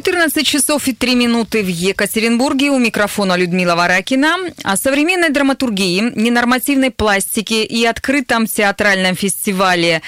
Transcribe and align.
14 0.00 0.46
часов 0.46 0.88
и 0.88 0.94
3 0.94 1.14
минуты 1.14 1.62
в 1.62 1.66
Екатеринбурге. 1.66 2.70
У 2.70 2.78
микрофона 2.78 3.36
Людмила 3.36 3.74
Варакина. 3.74 4.36
О 4.62 4.76
современной 4.78 5.28
драматургии, 5.28 6.12
ненормативной 6.16 6.90
пластике 6.90 7.64
и 7.64 7.84
открытом 7.84 8.46
театральном 8.46 9.14
фестивале 9.14 10.00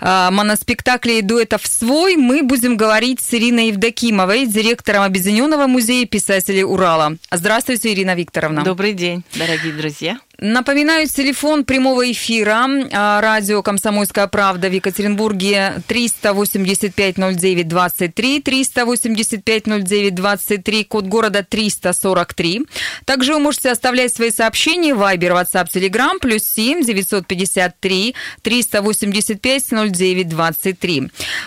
э, 0.00 0.28
моноспектаклей 0.32 1.20
и 1.20 1.22
дуэтов 1.22 1.64
«Свой» 1.64 2.16
мы 2.16 2.42
будем 2.42 2.76
говорить 2.76 3.20
с 3.20 3.34
Ириной 3.34 3.68
Евдокимовой, 3.68 4.46
директором 4.46 5.02
Объединенного 5.02 5.68
музея 5.68 6.06
писателей 6.06 6.64
Урала. 6.64 7.16
Здравствуйте, 7.30 7.92
Ирина 7.92 8.16
Викторовна. 8.16 8.64
Добрый 8.64 8.94
день, 8.94 9.22
дорогие 9.36 9.72
друзья. 9.72 10.18
Напоминаю, 10.38 11.08
телефон 11.08 11.64
прямого 11.64 12.12
эфира 12.12 12.68
а, 12.92 13.22
радио 13.22 13.62
«Комсомольская 13.62 14.26
правда» 14.26 14.68
в 14.68 14.72
Екатеринбурге 14.72 15.82
385-09-23, 15.88 18.42
385-09-23, 18.42 20.84
код 20.84 21.06
города 21.06 21.42
343. 21.42 22.66
Также 23.06 23.32
вы 23.32 23.38
можете 23.38 23.70
оставлять 23.70 24.14
свои 24.14 24.30
сообщения 24.30 24.94
в 24.94 25.00
Viber, 25.00 25.42
WhatsApp, 25.42 25.68
Telegram, 25.72 26.18
плюс 26.20 26.42
7 26.42 26.84
953 26.84 28.14
385 28.42 29.70
09 29.70 30.26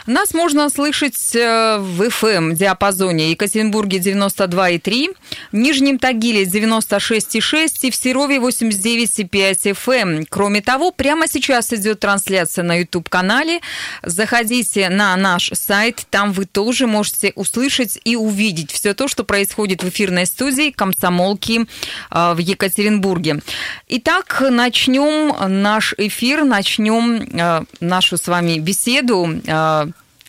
Нас 0.08 0.33
можно 0.33 0.67
слышать 0.71 1.35
э, 1.35 1.77
в 1.77 2.02
FM 2.02 2.55
диапазоне 2.55 3.30
Екатеринбурге 3.31 3.99
92,3, 3.99 5.16
в 5.52 5.55
Нижнем 5.55 5.99
Тагиле 5.99 6.45
96,6 6.45 7.69
и 7.83 7.91
в 7.91 7.95
Серове 7.95 8.39
80 8.39 8.78
99,5 8.79 9.73
FM. 9.73 10.25
Кроме 10.29 10.61
того, 10.61 10.91
прямо 10.91 11.27
сейчас 11.27 11.73
идет 11.73 11.99
трансляция 11.99 12.63
на 12.63 12.75
YouTube-канале. 12.75 13.59
Заходите 14.03 14.89
на 14.89 15.16
наш 15.16 15.52
сайт, 15.53 16.05
там 16.09 16.31
вы 16.31 16.45
тоже 16.45 16.88
можете 16.88 17.31
услышать 17.36 17.99
и 18.03 18.16
увидеть 18.16 18.71
все 18.71 18.94
то, 18.94 19.08
что 19.08 19.23
происходит 19.23 19.83
в 19.83 19.89
эфирной 19.89 20.25
студии 20.25 20.71
«Комсомолки» 20.71 21.67
э, 22.11 22.33
в 22.33 22.38
Екатеринбурге. 22.38 23.41
Итак, 23.88 24.44
начнем 24.49 25.61
наш 25.61 25.93
эфир, 25.97 26.45
начнем 26.45 27.21
э, 27.21 27.64
нашу 27.80 28.17
с 28.17 28.27
вами 28.27 28.59
беседу 28.59 29.41
э, 29.45 29.86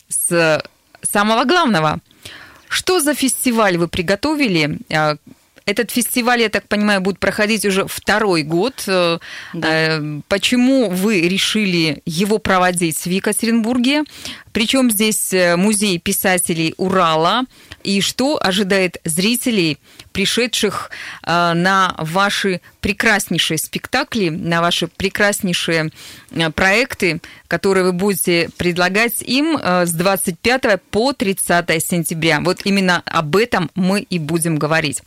с 0.09 0.63
самого 1.01 1.45
главного. 1.45 1.99
Что 2.69 2.99
за 2.99 3.13
фестиваль 3.13 3.77
вы 3.77 3.87
приготовили? 3.87 4.79
Этот 5.65 5.91
фестиваль, 5.91 6.41
я 6.41 6.49
так 6.49 6.67
понимаю, 6.67 7.01
будет 7.01 7.19
проходить 7.19 7.65
уже 7.65 7.85
второй 7.85 8.41
год. 8.41 8.83
Э, 8.87 9.19
да. 9.53 9.67
Э, 9.71 10.19
почему 10.27 10.89
вы 10.89 11.21
решили 11.21 12.01
его 12.05 12.39
проводить 12.39 12.97
в 12.97 13.09
Екатеринбурге? 13.09 14.03
Причем 14.53 14.89
здесь 14.89 15.31
э, 15.33 15.55
музей 15.55 15.99
писателей 15.99 16.73
Урала? 16.77 17.43
И 17.83 18.01
что 18.01 18.39
ожидает 18.41 18.97
зрителей, 19.05 19.77
пришедших 20.11 20.91
на 21.25 21.95
ваши 21.97 22.61
прекраснейшие 22.81 23.57
спектакли, 23.57 24.29
на 24.29 24.61
ваши 24.61 24.85
прекраснейшие 24.85 25.89
проекты, 26.53 27.21
которые 27.47 27.85
вы 27.85 27.93
будете 27.93 28.49
предлагать 28.57 29.21
им 29.21 29.57
с 29.57 29.91
25 29.93 30.79
по 30.91 31.13
30 31.13 31.83
сентября? 31.83 32.41
Вот 32.41 32.59
именно 32.65 33.01
об 33.05 33.35
этом 33.35 33.71
мы 33.73 34.01
и 34.01 34.19
будем 34.19 34.59
говорить. 34.59 35.01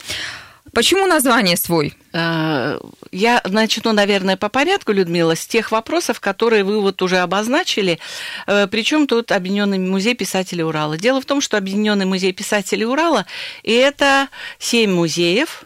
Почему 0.75 1.07
название 1.07 1.57
свой? 1.57 1.95
Э, 2.13 2.79
я 3.13 3.43
начну, 3.49 3.93
наверное, 3.93 4.37
по 4.37 4.49
порядку, 4.49 4.93
Людмила, 4.93 5.37
с 5.37 5.47
тех 5.47 5.71
вопросов, 5.71 6.21
которые 6.21 6.65
вы 6.65 6.81
вот 6.81 7.01
уже 7.03 7.19
обозначили. 7.19 7.99
Э, 8.47 8.67
Причем 8.67 9.07
тут 9.07 9.33
Объединенный 9.33 9.79
музей 9.79 10.15
писателей 10.15 10.65
Урала. 10.65 10.99
Дело 10.99 11.21
в 11.21 11.25
том, 11.25 11.41
что 11.41 11.57
Объединенный 11.57 12.07
музей 12.07 12.33
писателей 12.33 12.85
Урала 12.85 13.27
это 13.63 14.29
семь 14.59 14.93
музеев, 14.93 15.65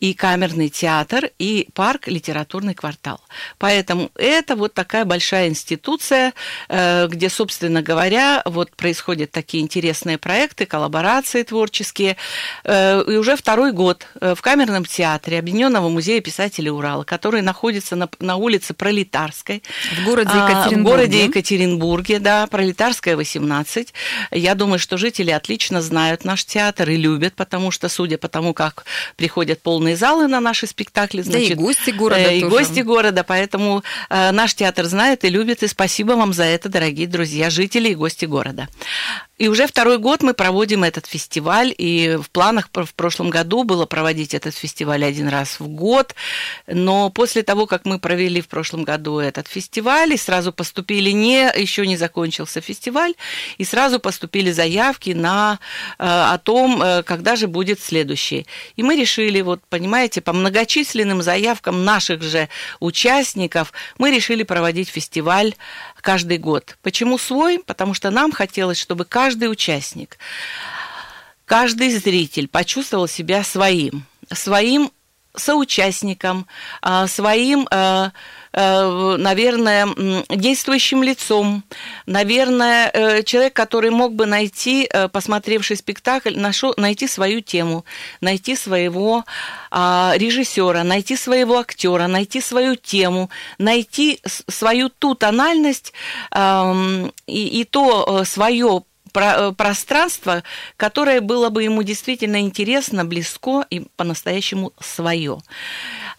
и 0.00 0.14
камерный 0.14 0.68
театр, 0.68 1.30
и 1.38 1.68
парк 1.74 2.08
«Литературный 2.08 2.74
квартал». 2.74 3.20
Поэтому 3.58 4.10
это 4.14 4.56
вот 4.56 4.74
такая 4.74 5.04
большая 5.04 5.48
институция, 5.48 6.32
э, 6.68 7.06
где, 7.08 7.28
собственно 7.28 7.82
говоря, 7.82 8.42
вот 8.44 8.74
происходят 8.76 9.30
такие 9.30 9.62
интересные 9.62 10.18
проекты, 10.18 10.66
коллаборации 10.66 11.42
творческие. 11.42 12.16
Э, 12.64 13.02
и 13.06 13.16
уже 13.16 13.36
второй 13.36 13.72
год 13.72 14.06
э, 14.20 14.34
в 14.34 14.42
камерном 14.42 14.84
театре 14.84 15.38
Объединенного 15.38 15.88
музея 15.88 16.20
писателей 16.20 16.70
Урала, 16.70 17.04
который 17.04 17.42
находится 17.42 17.96
на, 17.96 18.08
на 18.20 18.36
улице 18.36 18.74
Пролетарской. 18.74 19.62
В 20.00 20.04
городе 20.04 20.30
Екатеринбурге. 20.30 20.76
В 20.76 20.82
городе 20.82 21.24
Екатеринбурге, 21.24 22.18
да, 22.18 22.46
Пролетарская, 22.46 23.16
18. 23.16 23.94
Я 24.32 24.54
думаю, 24.54 24.78
что 24.78 24.96
жители 24.96 25.30
отлично 25.30 25.82
знают 25.82 26.24
наш 26.24 26.44
театр 26.44 26.90
и 26.90 26.96
любят, 26.96 27.34
потому 27.34 27.70
что, 27.70 27.88
судя 27.88 28.18
по 28.18 28.28
тому, 28.28 28.54
как 28.54 28.84
приходят 29.16 29.60
полные 29.66 29.96
залы 29.96 30.28
на 30.28 30.40
наши 30.40 30.68
спектакли. 30.68 31.22
Значит, 31.22 31.48
да 31.48 31.54
и 31.54 31.56
гости 31.56 31.90
города 31.90 32.20
э, 32.20 32.38
И 32.38 32.40
тоже. 32.40 32.56
гости 32.56 32.80
города, 32.82 33.24
поэтому 33.24 33.82
э, 34.08 34.30
наш 34.30 34.54
театр 34.54 34.84
знает 34.84 35.24
и 35.24 35.28
любит, 35.28 35.64
и 35.64 35.66
спасибо 35.66 36.12
вам 36.12 36.32
за 36.32 36.44
это, 36.44 36.68
дорогие 36.68 37.08
друзья, 37.08 37.50
жители 37.50 37.88
и 37.88 37.96
гости 37.96 38.26
города. 38.26 38.68
И 39.38 39.48
уже 39.48 39.66
второй 39.66 39.98
год 39.98 40.22
мы 40.22 40.32
проводим 40.32 40.82
этот 40.82 41.04
фестиваль, 41.04 41.74
и 41.76 42.16
в 42.16 42.30
планах 42.30 42.70
в 42.72 42.94
прошлом 42.94 43.28
году 43.28 43.64
было 43.64 43.84
проводить 43.84 44.32
этот 44.32 44.54
фестиваль 44.54 45.04
один 45.04 45.28
раз 45.28 45.60
в 45.60 45.68
год, 45.68 46.14
но 46.66 47.10
после 47.10 47.42
того, 47.42 47.66
как 47.66 47.84
мы 47.84 47.98
провели 47.98 48.40
в 48.40 48.48
прошлом 48.48 48.84
году 48.84 49.18
этот 49.18 49.46
фестиваль, 49.46 50.14
и 50.14 50.16
сразу 50.16 50.54
поступили 50.54 51.10
не, 51.10 51.52
еще 51.54 51.86
не 51.86 51.98
закончился 51.98 52.62
фестиваль, 52.62 53.12
и 53.58 53.64
сразу 53.64 54.00
поступили 54.00 54.50
заявки 54.52 55.10
на 55.10 55.58
э, 55.98 56.04
о 56.06 56.38
том, 56.38 56.80
э, 56.80 57.02
когда 57.02 57.36
же 57.36 57.46
будет 57.46 57.78
следующий. 57.78 58.46
И 58.76 58.82
мы 58.82 58.96
решили, 58.96 59.42
вот 59.42 59.60
понимаете, 59.68 60.22
по 60.22 60.32
многочисленным 60.32 61.20
заявкам 61.20 61.84
наших 61.84 62.22
же 62.22 62.48
участников, 62.80 63.74
мы 63.98 64.10
решили 64.10 64.44
проводить 64.44 64.88
фестиваль 64.88 65.54
каждый 66.06 66.38
год. 66.38 66.78
Почему 66.82 67.18
свой? 67.18 67.58
Потому 67.58 67.92
что 67.92 68.12
нам 68.12 68.30
хотелось, 68.30 68.78
чтобы 68.78 69.04
каждый 69.04 69.50
участник, 69.50 70.18
каждый 71.44 71.90
зритель 71.90 72.46
почувствовал 72.46 73.08
себя 73.08 73.42
своим, 73.42 74.04
своим 74.32 74.92
соучастником, 75.34 76.46
а, 76.80 77.08
своим 77.08 77.66
а, 77.72 78.12
наверное, 78.56 79.86
действующим 80.30 81.02
лицом, 81.02 81.62
наверное, 82.06 82.90
э, 82.90 83.22
человек, 83.22 83.52
который 83.52 83.90
мог 83.90 84.14
бы 84.14 84.24
найти, 84.24 84.88
э, 84.90 85.08
посмотревший 85.08 85.76
спектакль, 85.76 86.38
нашел, 86.38 86.72
найти 86.78 87.06
свою 87.06 87.42
тему, 87.42 87.84
найти 88.22 88.56
своего 88.56 89.24
а, 89.70 90.14
режиссера, 90.16 90.84
найти 90.84 91.16
своего 91.16 91.58
актера, 91.58 92.06
найти 92.06 92.40
свою 92.40 92.76
тему, 92.76 93.28
найти 93.58 94.20
свою 94.48 94.88
ту 94.88 95.14
тональность 95.14 95.92
и, 96.34 97.10
и 97.26 97.64
то 97.64 98.24
свое 98.24 98.82
пространство, 99.56 100.42
которое 100.76 101.20
было 101.20 101.48
бы 101.48 101.62
ему 101.62 101.82
действительно 101.82 102.40
интересно, 102.40 103.04
близко 103.04 103.64
и 103.70 103.80
по-настоящему 103.96 104.72
свое. 104.80 105.38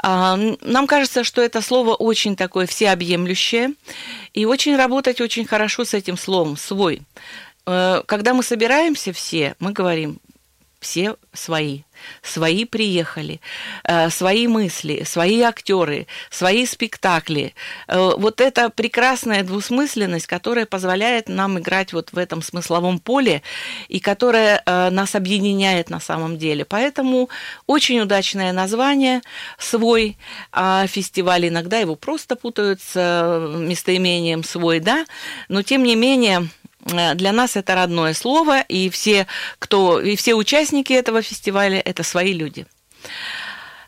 А, 0.03 0.37
нам 0.61 0.87
кажется, 0.87 1.23
что 1.23 1.41
это 1.41 1.61
слово 1.61 1.95
очень 1.95 2.35
такое 2.35 2.65
всеобъемлющее, 2.67 3.73
и 4.33 4.45
очень 4.45 4.75
работать 4.75 5.21
очень 5.21 5.45
хорошо 5.45 5.85
с 5.85 5.93
этим 5.93 6.17
словом 6.17 6.57
«свой». 6.57 7.01
Э, 7.65 8.01
когда 8.05 8.33
мы 8.33 8.43
собираемся 8.43 9.11
все, 9.11 9.55
мы 9.59 9.71
говорим 9.71 10.19
все 10.79 11.15
свои. 11.33 11.81
Свои 12.21 12.65
приехали, 12.65 13.39
э, 13.83 14.09
свои 14.09 14.47
мысли, 14.47 15.03
свои 15.03 15.41
актеры, 15.41 16.07
свои 16.29 16.65
спектакли. 16.65 17.53
Э, 17.87 18.11
вот 18.17 18.41
эта 18.41 18.69
прекрасная 18.69 19.43
двусмысленность, 19.43 20.27
которая 20.27 20.65
позволяет 20.65 21.29
нам 21.29 21.59
играть 21.59 21.93
вот 21.93 22.11
в 22.11 22.17
этом 22.17 22.41
смысловом 22.41 22.99
поле 22.99 23.41
и 23.87 23.99
которая 23.99 24.61
э, 24.65 24.89
нас 24.89 25.15
объединяет 25.15 25.89
на 25.89 25.99
самом 25.99 26.37
деле. 26.37 26.65
Поэтому 26.65 27.29
очень 27.65 27.99
удачное 27.99 28.53
название 28.53 29.21
«Свой» 29.57 30.17
а 30.51 30.87
фестиваль. 30.87 31.47
Иногда 31.47 31.77
его 31.77 31.95
просто 31.95 32.35
путают 32.35 32.81
с 32.81 32.95
местоимением 33.57 34.43
«свой», 34.43 34.79
да, 34.79 35.05
но 35.49 35.61
тем 35.61 35.83
не 35.83 35.95
менее 35.95 36.49
для 36.87 37.31
нас 37.31 37.55
это 37.55 37.75
родное 37.75 38.13
слово, 38.13 38.61
и 38.61 38.89
все, 38.89 39.27
кто, 39.59 39.99
и 39.99 40.15
все 40.15 40.35
участники 40.35 40.93
этого 40.93 41.21
фестиваля– 41.21 41.79
это 41.85 42.03
свои 42.03 42.33
люди. 42.33 42.65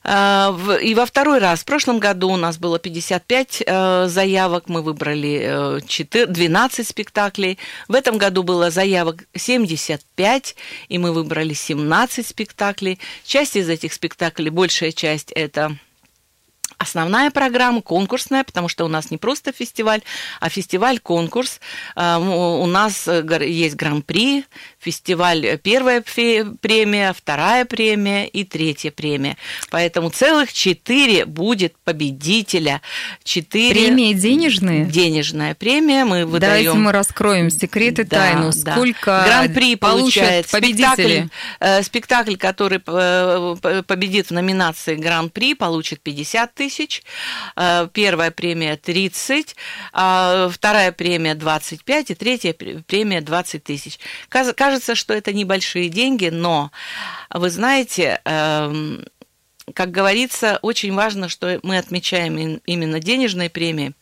Э, 0.04 0.51
и 0.81 0.96
во 0.96 1.06
второй 1.06 1.40
раз, 1.40 1.62
в 1.62 1.66
прошлом 1.66 2.00
году 2.00 2.30
у 2.30 2.38
нас 2.38 2.57
было 2.57 2.80
55 2.80 3.63
э, 3.66 4.06
заявок, 4.07 4.69
мы 4.69 4.81
выбрали 4.81 5.81
12 5.81 6.88
спектаклей. 6.88 7.57
В 7.88 7.96
этом 7.96 8.18
году 8.18 8.44
было 8.44 8.72
заявок 8.72 9.25
75, 9.36 10.56
и 10.88 10.98
мы 10.98 11.13
выбрали 11.13 11.54
17 11.54 12.25
спектаклей. 12.25 13.00
Часть 13.25 13.56
из 13.56 13.69
этих 13.69 13.94
спектаклей, 13.94 14.50
большая 14.50 14.92
часть– 14.92 15.31
это 15.36 15.78
основная 16.79 17.29
программа, 17.29 17.81
конкурсная, 17.81 18.43
потому 18.43 18.67
что 18.69 18.85
у 18.85 18.87
нас 18.87 19.11
не 19.11 19.17
просто 19.17 19.51
фестиваль, 19.51 20.01
а 20.39 20.49
фестиваль-конкурс. 20.49 21.59
У 21.95 22.65
нас 22.65 23.07
есть 23.07 23.75
гран-при, 23.75 24.45
фестиваль 24.79 25.57
первая 25.61 26.01
премия, 26.01 27.13
вторая 27.13 27.65
премия 27.65 28.25
и 28.27 28.43
третья 28.43 28.91
премия. 28.91 29.37
Поэтому 29.69 30.09
целых 30.09 30.53
четыре 30.53 31.25
будет 31.25 31.75
победителя. 31.83 32.81
Четыре... 33.23 33.87
Премии 33.87 34.13
денежные? 34.13 34.85
Денежная 34.85 35.55
премия. 35.55 36.05
Мы 36.05 36.25
выдаем... 36.25 36.63
Давайте 36.63 36.73
мы 36.73 36.91
раскроем 36.91 37.49
секреты, 37.49 38.03
да, 38.03 38.17
тайну. 38.17 38.51
Да. 38.63 38.73
Сколько 38.73 39.23
Гран-при 39.25 39.75
получает 39.75 40.47
победители? 40.47 41.29
Спектакль, 41.83 41.83
спектакль, 41.83 42.35
который 42.35 42.79
победит 42.79 44.27
в 44.27 44.31
номинации 44.31 44.95
Гран-при, 44.95 45.53
получит 45.53 46.01
50 46.01 46.53
тысяч. 46.53 47.03
Первая 47.55 48.31
премия 48.31 48.77
30, 48.77 49.55
а 49.93 50.49
вторая 50.49 50.91
премия 50.91 51.35
25 51.35 52.11
и 52.11 52.15
третья 52.15 52.53
премия 52.53 53.21
20 53.21 53.63
тысяч. 53.63 53.99
Кажется, 54.69 54.94
что 54.94 55.16
это 55.16 55.33
небольшие 55.33 55.89
деньги, 55.89 56.27
но 56.27 56.71
вы 57.31 57.50
знаете, 57.50 58.21
эм, 58.24 59.04
как 59.74 59.89
говорится, 59.89 60.60
очень 60.62 60.94
важно, 60.94 61.27
что 61.27 61.60
мы 61.63 61.80
отмечаем 61.80 62.62
именно 62.68 63.00
денежные 63.00 63.50
премии, 63.50 63.94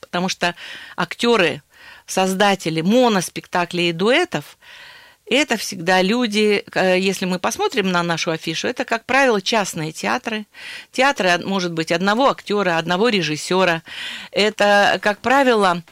потому 0.00 0.28
что 0.28 0.56
актеры, 0.96 1.62
создатели 2.06 2.80
моноспектаклей 2.80 3.90
и 3.90 3.92
дуэтов, 3.92 4.58
это 5.26 5.56
всегда 5.56 6.02
люди, 6.02 6.64
э, 6.74 6.98
если 6.98 7.24
мы 7.24 7.38
посмотрим 7.38 7.92
на 7.92 8.02
нашу 8.02 8.32
афишу, 8.32 8.66
это, 8.66 8.84
как 8.84 9.04
правило, 9.04 9.40
частные 9.40 9.92
театры. 9.92 10.46
Театры, 10.90 11.38
может 11.38 11.72
быть, 11.72 11.92
одного 11.92 12.30
актера, 12.30 12.78
одного 12.78 13.10
режиссера. 13.10 13.84
Это, 14.32 14.98
как 15.00 15.20
правило, 15.20 15.70
а, 15.70 15.82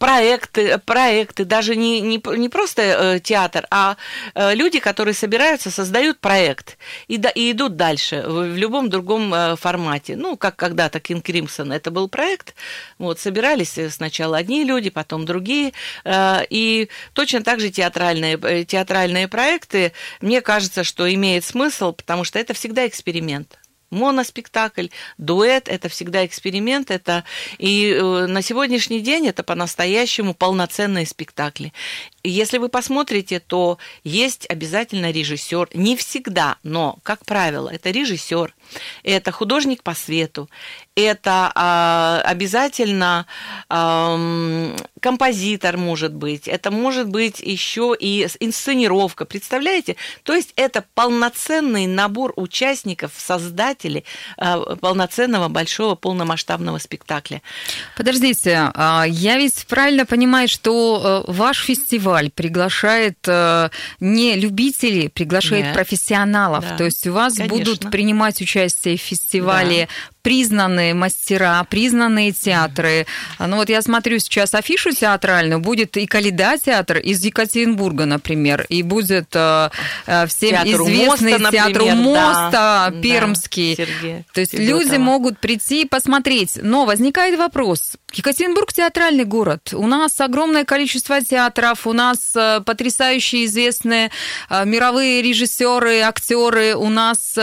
проекты, 0.00 0.78
проекты, 0.78 1.44
даже 1.44 1.76
не, 1.76 2.00
не, 2.00 2.22
не 2.38 2.48
просто 2.48 2.82
э, 2.82 3.20
театр, 3.20 3.66
а 3.70 3.96
э, 4.34 4.54
люди, 4.54 4.80
которые 4.80 5.12
собираются, 5.12 5.70
создают 5.70 6.20
проект 6.20 6.78
и, 7.06 7.18
да, 7.18 7.28
и 7.28 7.52
идут 7.52 7.76
дальше 7.76 8.24
в, 8.26 8.54
в 8.54 8.56
любом 8.56 8.88
другом 8.88 9.32
э, 9.34 9.56
формате. 9.56 10.16
Ну, 10.16 10.38
как 10.38 10.56
когда-то 10.56 11.00
Кинг 11.00 11.26
Кримсон, 11.26 11.70
это 11.70 11.90
был 11.90 12.08
проект, 12.08 12.54
вот, 12.98 13.20
собирались 13.20 13.78
сначала 13.90 14.38
одни 14.38 14.64
люди, 14.64 14.88
потом 14.88 15.26
другие, 15.26 15.72
и 16.08 16.88
точно 17.12 17.42
так 17.42 17.60
же 17.60 17.68
театральные, 17.68 18.64
театральные 18.64 19.28
проекты, 19.28 19.92
мне 20.22 20.40
кажется, 20.40 20.82
что 20.82 21.12
имеет 21.12 21.44
смысл, 21.44 21.92
потому 21.92 22.24
что 22.24 22.38
это 22.38 22.54
всегда 22.54 22.86
эксперимент 22.86 23.59
моноспектакль, 23.90 24.88
дуэт, 25.18 25.68
это 25.68 25.88
всегда 25.88 26.24
эксперимент, 26.24 26.90
это 26.90 27.24
и 27.58 27.92
э, 27.92 28.26
на 28.26 28.42
сегодняшний 28.42 29.00
день 29.00 29.28
это 29.28 29.42
по-настоящему 29.42 30.34
полноценные 30.34 31.06
спектакли. 31.06 31.72
Если 32.22 32.58
вы 32.58 32.68
посмотрите, 32.68 33.40
то 33.40 33.78
есть 34.04 34.46
обязательно 34.50 35.10
режиссер. 35.10 35.70
Не 35.74 35.96
всегда, 35.96 36.56
но, 36.62 36.98
как 37.02 37.24
правило, 37.24 37.70
это 37.70 37.90
режиссер, 37.90 38.54
это 39.04 39.32
художник 39.32 39.82
по 39.82 39.94
свету, 39.94 40.50
это 40.94 41.50
а, 41.54 42.20
обязательно 42.24 43.26
а, 43.68 44.18
композитор 45.00 45.78
может 45.78 46.12
быть, 46.12 46.46
это 46.46 46.70
может 46.70 47.08
быть 47.08 47.40
еще 47.40 47.96
и 47.98 48.28
инсценировка, 48.40 49.24
представляете? 49.24 49.96
То 50.22 50.34
есть 50.34 50.52
это 50.56 50.84
полноценный 50.94 51.86
набор 51.86 52.34
участников, 52.36 53.12
создателей 53.16 54.04
а, 54.36 54.76
полноценного 54.76 55.48
большого 55.48 55.94
полномасштабного 55.94 56.78
спектакля. 56.78 57.40
Подождите, 57.96 58.70
а, 58.74 59.04
я 59.08 59.38
ведь 59.38 59.66
правильно 59.68 60.04
понимаю, 60.04 60.48
что 60.48 61.24
э, 61.26 61.30
ваш 61.32 61.64
фестиваль 61.64 62.09
фестиваль 62.10 62.30
приглашает 62.30 63.18
э, 63.26 63.70
не 64.00 64.36
любителей, 64.36 65.08
приглашает 65.08 65.66
Нет. 65.66 65.74
профессионалов. 65.74 66.64
Да. 66.68 66.76
То 66.76 66.84
есть 66.84 67.06
у 67.06 67.12
вас 67.12 67.34
Конечно. 67.34 67.56
будут 67.56 67.90
принимать 67.90 68.40
участие 68.40 68.96
в 68.96 69.00
фестивале 69.00 69.88
да 69.88 69.94
признанные 70.22 70.94
мастера, 70.94 71.64
признанные 71.68 72.32
театры. 72.32 73.06
Ну 73.38 73.56
вот 73.56 73.68
я 73.68 73.82
смотрю 73.82 74.18
сейчас 74.18 74.54
афишу 74.54 74.90
театральную, 74.92 75.60
будет 75.60 75.96
и 75.96 76.06
Калида 76.06 76.56
театр 76.58 76.98
из 76.98 77.24
Екатеринбурга, 77.24 78.04
например, 78.04 78.66
и 78.68 78.82
будет 78.82 79.28
э, 79.34 79.70
э 80.06 80.26
всем 80.26 80.50
театр 80.50 80.82
известный 80.82 81.38
моста, 81.38 81.50
театр 81.50 81.82
у 81.82 81.94
моста 81.94 82.50
да, 82.50 83.00
пермский. 83.02 83.76
Да, 83.76 83.84
Сергей 83.84 84.24
То 84.32 84.40
есть 84.40 84.52
Федотова. 84.52 84.80
люди 84.80 84.96
могут 84.96 85.38
прийти 85.38 85.82
и 85.82 85.86
посмотреть. 85.86 86.58
Но 86.62 86.84
возникает 86.84 87.38
вопрос. 87.38 87.96
Екатеринбург 88.12 88.72
театральный 88.72 89.24
город. 89.24 89.72
У 89.72 89.86
нас 89.86 90.20
огромное 90.20 90.64
количество 90.64 91.20
театров, 91.20 91.86
у 91.86 91.92
нас 91.92 92.32
э, 92.34 92.60
потрясающие 92.64 93.46
известные 93.46 94.10
э, 94.48 94.64
мировые 94.64 95.22
режиссеры, 95.22 96.00
актеры, 96.00 96.74
у 96.74 96.88
нас 96.88 97.38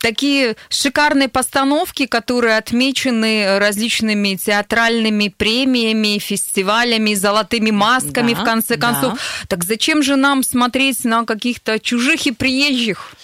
такие 0.00 0.56
шикарные 0.68 1.28
постановки, 1.28 1.73
которые 2.06 2.56
отмечены 2.56 3.58
различными 3.58 4.36
театральными 4.36 5.28
премиями, 5.28 6.18
фестивалями, 6.18 7.14
золотыми 7.14 7.70
масками, 7.70 8.34
да, 8.34 8.40
в 8.40 8.44
конце 8.44 8.76
концов. 8.76 9.14
Да. 9.14 9.18
Так 9.48 9.64
зачем 9.64 10.02
же 10.02 10.16
нам 10.16 10.42
смотреть 10.42 11.04
на 11.04 11.24
каких-то 11.24 11.78
чужих 11.78 12.26
и 12.26 12.32
приезжих? 12.32 13.14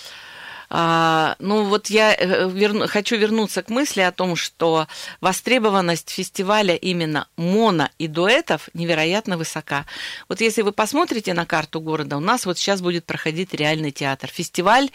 А, 0.73 1.35
ну 1.41 1.65
вот 1.65 1.89
я 1.89 2.15
э, 2.15 2.49
верну, 2.49 2.87
хочу 2.87 3.17
вернуться 3.17 3.65
к 3.65 3.71
мысли 3.71 4.03
о 4.03 4.13
том, 4.13 4.37
что 4.37 4.87
востребованность 5.21 6.11
фестиваля 6.11 6.77
именно 6.77 7.27
моно 7.37 7.89
и 7.99 8.07
дуэтов 8.07 8.69
невероятно 8.73 9.37
высока. 9.37 9.85
Вот 10.29 10.41
если 10.41 10.63
вы 10.63 10.71
посмотрите 10.71 11.35
на 11.35 11.45
карту 11.45 11.81
города, 11.81 12.17
у 12.17 12.21
нас 12.21 12.47
вот 12.47 12.57
сейчас 12.57 12.83
будет 12.83 13.05
проходить 13.05 13.53
реальный 13.53 13.91
театр. 13.91 14.31
Фестиваль, 14.33 14.91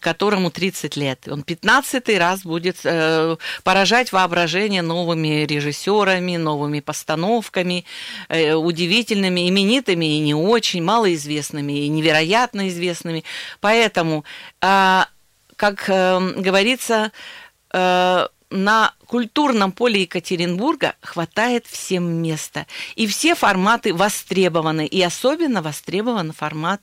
которому 0.00 0.50
30 0.50 0.96
лет. 0.96 1.28
Он 1.28 1.44
15 1.44 2.18
раз 2.18 2.42
будет 2.42 2.78
э, 2.82 3.36
поражать 3.62 4.10
воображение 4.10 4.82
новыми 4.82 5.44
режиссерами, 5.44 6.38
новыми 6.38 6.80
постановками, 6.80 7.84
э, 8.28 8.54
удивительными, 8.54 9.48
именитыми 9.48 10.16
и 10.16 10.18
не 10.18 10.34
очень, 10.34 10.82
малоизвестными 10.82 11.84
и 11.84 11.88
невероятно 11.88 12.68
известными. 12.68 13.22
Поэтому 13.60 14.24
э, 14.60 15.02
как 15.60 15.90
э, 15.90 16.18
говорится, 16.38 17.12
э, 17.74 18.26
на 18.50 18.94
культурном 19.06 19.72
поле 19.72 20.00
Екатеринбурга 20.00 20.94
хватает 21.02 21.66
всем 21.66 22.04
места. 22.22 22.66
И 22.96 23.06
все 23.06 23.34
форматы 23.34 23.92
востребованы. 23.92 24.86
И 24.86 25.02
особенно 25.02 25.60
востребован 25.60 26.32
формат 26.32 26.80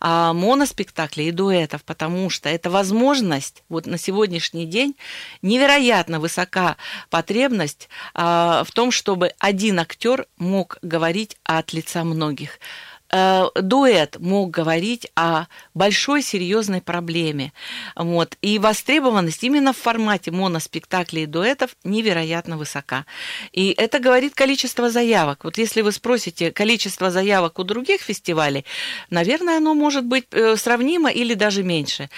а, 0.00 0.32
моноспектаклей 0.34 1.28
и 1.28 1.32
дуэтов, 1.32 1.82
потому 1.82 2.28
что 2.28 2.48
это 2.48 2.68
возможность, 2.70 3.64
вот 3.68 3.86
на 3.86 3.98
сегодняшний 3.98 4.66
день 4.66 4.96
невероятно 5.42 6.20
высока 6.20 6.76
потребность 7.08 7.88
а, 8.14 8.62
в 8.64 8.70
том, 8.72 8.90
чтобы 8.90 9.32
один 9.38 9.80
актер 9.80 10.26
мог 10.36 10.78
говорить 10.82 11.38
от 11.42 11.72
лица 11.72 12.04
многих. 12.04 12.60
Э, 13.12 13.48
дуэт 13.54 14.18
мог 14.20 14.50
говорить 14.50 15.10
о 15.16 15.46
большой 15.74 16.22
серьезной 16.22 16.80
проблеме. 16.80 17.52
Вот. 17.96 18.36
И 18.40 18.58
востребованность 18.58 19.42
именно 19.42 19.72
в 19.72 19.76
формате 19.76 20.30
моноспектаклей 20.30 21.24
и 21.24 21.26
дуэтов 21.26 21.76
невероятно 21.82 22.56
высока. 22.56 23.06
И 23.52 23.74
это 23.76 23.98
говорит 23.98 24.34
количество 24.34 24.90
заявок. 24.90 25.44
Вот 25.44 25.58
если 25.58 25.82
вы 25.82 25.92
спросите 25.92 26.52
количество 26.52 27.10
заявок 27.10 27.58
у 27.58 27.64
других 27.64 28.00
фестивалей, 28.00 28.64
наверное, 29.10 29.56
оно 29.56 29.74
может 29.74 30.04
быть 30.04 30.26
э, 30.30 30.56
сравнимо 30.56 31.10
или 31.10 31.34
даже 31.34 31.62
меньше. 31.64 32.10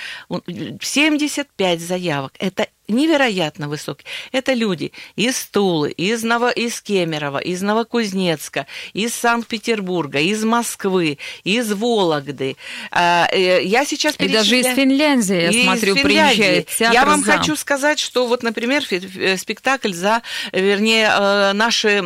75 0.80 1.80
заявок. 1.80 2.32
Это 2.38 2.66
невероятно 2.88 3.68
высокий. 3.68 4.04
Это 4.32 4.52
люди 4.54 4.92
из 5.16 5.44
Тулы, 5.46 5.90
из, 5.90 6.22
Ново, 6.22 6.50
из 6.50 6.80
Кемерово, 6.80 7.38
из 7.38 7.62
Новокузнецка, 7.62 8.66
из 8.92 9.14
Санкт-Петербурга, 9.14 10.18
из 10.20 10.44
Москвы, 10.44 11.18
из 11.44 11.72
Вологды. 11.72 12.56
А, 12.90 13.28
э, 13.30 13.64
я 13.64 13.84
сейчас 13.84 14.16
И 14.18 14.28
даже 14.28 14.58
из 14.58 14.66
Финляндии, 14.66 15.34
я 15.34 15.50
и 15.50 15.64
смотрю, 15.64 15.94
приезжает 15.96 16.68
театр 16.68 16.94
Я 16.94 17.04
вам 17.04 17.22
хочу 17.22 17.56
сказать, 17.56 17.98
что 17.98 18.26
вот, 18.26 18.42
например, 18.42 18.84
э, 18.90 19.36
спектакль 19.36 19.92
за, 19.92 20.22
вернее, 20.52 21.10
э, 21.10 21.52
наши 21.52 22.02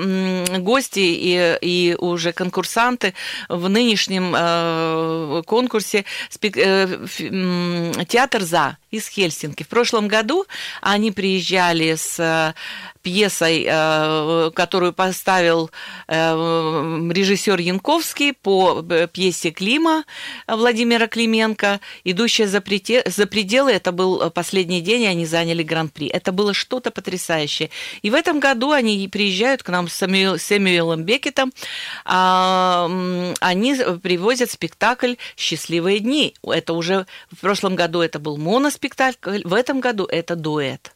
гости 0.58 1.00
и, 1.00 1.58
и 1.60 1.96
уже 1.98 2.32
конкурсанты 2.32 3.14
в 3.48 3.68
нынешнем 3.68 4.32
конкурсе 5.44 6.04
театр 8.08 8.42
«За» 8.42 8.76
из 8.90 9.08
Хельсинки. 9.08 9.62
В 9.62 9.68
прошлом 9.68 10.08
году 10.08 10.46
Они 10.80 11.12
приезжали 11.12 11.94
с 11.94 12.54
пьесой, 13.06 13.64
э, 13.64 14.50
которую 14.52 14.92
поставил 14.92 15.70
э, 16.08 16.14
режиссер 17.12 17.60
Янковский 17.60 18.32
по 18.32 18.84
э, 18.90 19.06
пьесе 19.06 19.52
Клима 19.52 20.04
Владимира 20.48 21.06
Клименко. 21.06 21.78
«Идущая 22.02 22.48
за, 22.48 22.60
пределы» 22.60 23.70
это 23.70 23.92
был 23.92 24.28
последний 24.32 24.80
день, 24.80 25.02
и 25.02 25.06
они 25.06 25.24
заняли 25.24 25.62
гран-при. 25.62 26.08
Это 26.08 26.32
было 26.32 26.52
что-то 26.52 26.90
потрясающее. 26.90 27.70
И 28.02 28.10
в 28.10 28.14
этом 28.14 28.40
году 28.40 28.72
они 28.72 29.06
приезжают 29.06 29.62
к 29.62 29.68
нам 29.68 29.86
с 29.86 29.94
Сэмюэлом 29.94 31.04
Бекетом. 31.04 31.52
А, 32.04 32.90
они 33.38 33.76
привозят 34.02 34.50
спектакль 34.50 35.14
«Счастливые 35.36 36.00
дни». 36.00 36.34
Это 36.42 36.72
уже 36.72 37.06
в 37.30 37.40
прошлом 37.40 37.76
году 37.76 38.00
это 38.00 38.18
был 38.18 38.36
моноспектакль, 38.36 39.42
в 39.44 39.54
этом 39.54 39.78
году 39.78 40.06
это 40.06 40.34
дуэт. 40.34 40.92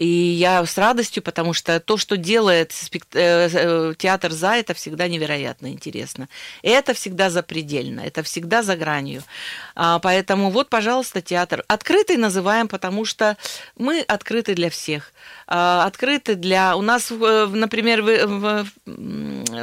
И 0.00 0.06
я 0.06 0.64
с 0.64 0.78
радостью, 0.78 1.22
потому 1.22 1.52
что 1.52 1.78
то, 1.78 1.98
что 1.98 2.16
делает 2.16 2.72
э, 3.12 3.48
э, 3.52 3.94
театр 3.98 4.32
«За», 4.32 4.52
это 4.52 4.72
всегда 4.72 5.08
невероятно 5.08 5.66
интересно. 5.66 6.26
Это 6.62 6.94
всегда 6.94 7.28
запредельно, 7.28 8.00
это 8.00 8.22
всегда 8.22 8.62
за 8.62 8.76
гранью. 8.76 9.22
А, 9.74 9.98
поэтому 9.98 10.50
вот, 10.50 10.70
пожалуйста, 10.70 11.20
театр. 11.20 11.64
Открытый 11.68 12.16
называем, 12.16 12.66
потому 12.66 13.04
что 13.04 13.36
мы 13.76 14.00
открыты 14.00 14.54
для 14.54 14.70
всех. 14.70 15.12
А, 15.46 15.84
открыты 15.84 16.34
для... 16.34 16.76
У 16.76 16.80
нас, 16.80 17.10
например, 17.10 18.00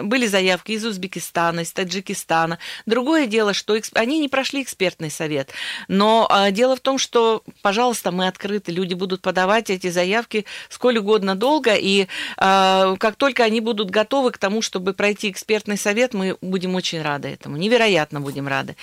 были 0.04 0.28
заявки 0.28 0.74
из 0.74 0.86
Узбекистана, 0.86 1.62
из 1.62 1.72
Таджикистана. 1.72 2.60
Другое 2.86 3.28
дело, 3.28 3.54
что 3.54 3.78
они 3.94 4.20
не 4.20 4.30
прошли 4.30 4.64
экспертный 4.64 5.12
совет. 5.12 5.52
Но 5.88 6.28
а, 6.30 6.52
дело 6.52 6.76
в 6.76 6.80
том, 6.80 6.98
что, 6.98 7.44
пожалуйста, 7.62 8.12
мы 8.12 8.28
открыты, 8.28 8.72
люди 8.72 8.94
будут 8.94 9.22
подавать 9.22 9.70
эти 9.70 9.90
заявки 9.90 10.46
сколь 10.70 10.98
угодно 10.98 11.36
долго, 11.36 11.76
и 11.76 12.08
а, 12.38 12.96
как 12.98 13.16
только 13.16 13.44
они 13.44 13.62
будут 13.62 13.90
готовы 13.90 14.32
к 14.32 14.38
тому, 14.38 14.62
чтобы 14.62 14.94
пройти 14.94 15.30
экспертный 15.30 15.78
совет, 15.78 16.14
мы 16.14 16.38
будем 16.42 16.76
очень 16.76 17.02
рады 17.02 17.30
этому, 17.30 17.58
невероятно 17.58 18.22
будем 18.22 18.48
рады. 18.48 18.76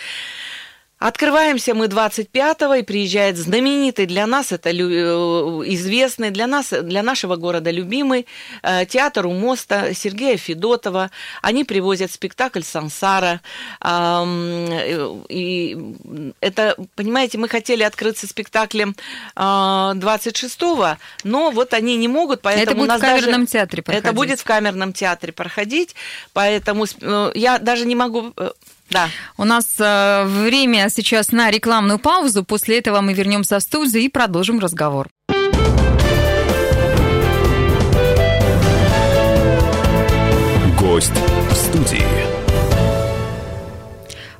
Открываемся 1.04 1.74
мы 1.74 1.84
25-го, 1.88 2.76
и 2.76 2.82
приезжает 2.82 3.36
знаменитый 3.36 4.06
для 4.06 4.26
нас, 4.26 4.52
это 4.52 4.70
э, 4.70 4.72
известный 4.72 6.30
для 6.30 6.46
нас, 6.46 6.70
для 6.70 7.02
нашего 7.02 7.36
города 7.36 7.70
любимый 7.70 8.26
э, 8.62 8.86
театр 8.86 9.26
у 9.26 9.32
моста 9.34 9.92
Сергея 9.92 10.38
Федотова. 10.38 11.10
Они 11.42 11.64
привозят 11.64 12.10
спектакль 12.10 12.62
«Сансара». 12.62 13.42
И 15.28 15.78
это, 16.40 16.76
понимаете, 16.94 17.36
мы 17.36 17.50
хотели 17.50 17.82
открыться 17.82 18.26
спектаклем 18.26 18.96
26-го, 19.36 20.86
э, 20.86 20.96
но 21.22 21.50
вот 21.50 21.74
они 21.74 21.98
не 21.98 22.08
могут, 22.08 22.40
поэтому 22.40 22.64
это 22.64 22.74
будет 22.76 22.84
у 22.84 22.88
нас 22.88 22.98
в 22.98 23.04
камерном 23.04 23.40
даже... 23.42 23.52
театре 23.52 23.82
проходить. 23.82 24.04
Это 24.04 24.14
будет 24.14 24.40
в 24.40 24.44
камерном 24.44 24.94
театре 24.94 25.34
проходить, 25.34 25.94
поэтому 26.32 26.86
я 27.34 27.58
даже 27.58 27.84
не 27.84 27.94
могу 27.94 28.32
да. 28.90 29.08
У 29.36 29.44
нас 29.44 29.66
э, 29.78 30.24
время 30.24 30.88
сейчас 30.88 31.32
на 31.32 31.50
рекламную 31.50 31.98
паузу. 31.98 32.44
После 32.44 32.78
этого 32.78 33.00
мы 33.00 33.12
вернемся 33.12 33.58
в 33.58 33.62
студию 33.62 34.02
и 34.02 34.08
продолжим 34.08 34.58
разговор. 34.58 35.08
Гость 40.78 41.12
в 41.50 41.54
студии. 41.54 42.23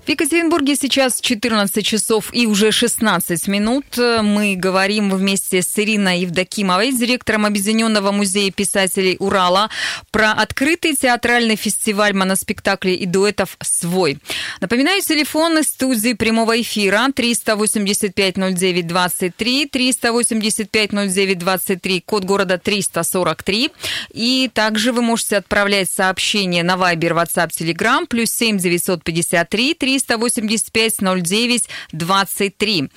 В 0.04 0.08
Екатеринбурге 0.10 0.76
сейчас 0.76 1.18
14 1.18 1.82
часов 1.84 2.28
и 2.34 2.46
уже 2.46 2.72
16 2.72 3.48
минут. 3.48 3.86
Мы 3.96 4.54
говорим 4.54 5.08
вместе 5.08 5.62
с 5.62 5.78
Ириной 5.78 6.20
Евдокимовой, 6.20 6.92
директором 6.92 7.46
Объединенного 7.46 8.12
музея 8.12 8.50
писателей 8.50 9.16
Урала, 9.18 9.70
про 10.10 10.32
открытый 10.32 10.94
театральный 10.94 11.56
фестиваль 11.56 12.12
моноспектаклей 12.12 12.96
и 12.96 13.06
дуэтов 13.06 13.56
«Свой». 13.62 14.18
Напоминаю, 14.60 15.00
телефоны 15.00 15.62
студии 15.62 16.12
прямого 16.12 16.60
эфира 16.60 17.08
385-09-23, 17.08 19.70
385-09-23, 19.70 22.02
код 22.04 22.24
города 22.24 22.58
343. 22.58 23.70
И 24.12 24.50
также 24.52 24.92
вы 24.92 25.00
можете 25.00 25.38
отправлять 25.38 25.90
сообщения 25.90 26.62
на 26.62 26.74
Viber, 26.74 27.24
WhatsApp, 27.24 27.48
Telegram, 27.48 28.06
плюс 28.06 28.30
7 28.32 28.58
953 28.58 29.72
3 29.72 29.93
385 29.98 31.00
09 31.00 31.68
23. 31.92 32.90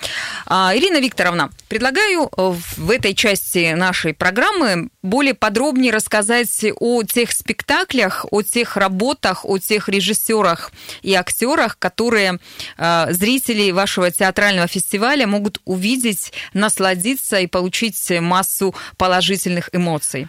Ирина 0.47 0.99
Викторовна, 0.99 1.51
предлагаю 1.69 2.23
э, 2.25 2.53
в 2.77 2.91
этой 2.91 3.13
части 3.13 3.73
нашей 3.73 4.13
программы 4.13 4.89
более 5.03 5.33
подробнее 5.33 5.91
рассказать 5.91 6.65
о 6.79 7.03
тех 7.03 7.31
спектаклях, 7.31 8.25
о 8.31 8.41
тех 8.41 8.77
работах, 8.77 9.45
о 9.45 9.57
тех 9.57 9.89
режиссерах 9.89 10.71
и 11.01 11.13
актерах, 11.13 11.77
которые 11.77 12.39
э, 12.77 13.07
зрители 13.11 13.71
вашего 13.71 14.11
театрального 14.11 14.67
фестиваля 14.67 15.27
могут 15.27 15.61
увидеть, 15.65 16.33
насладиться 16.53 17.39
и 17.39 17.47
получить 17.47 17.97
массу 18.21 18.73
положительных 18.97 19.69
эмоций. 19.73 20.27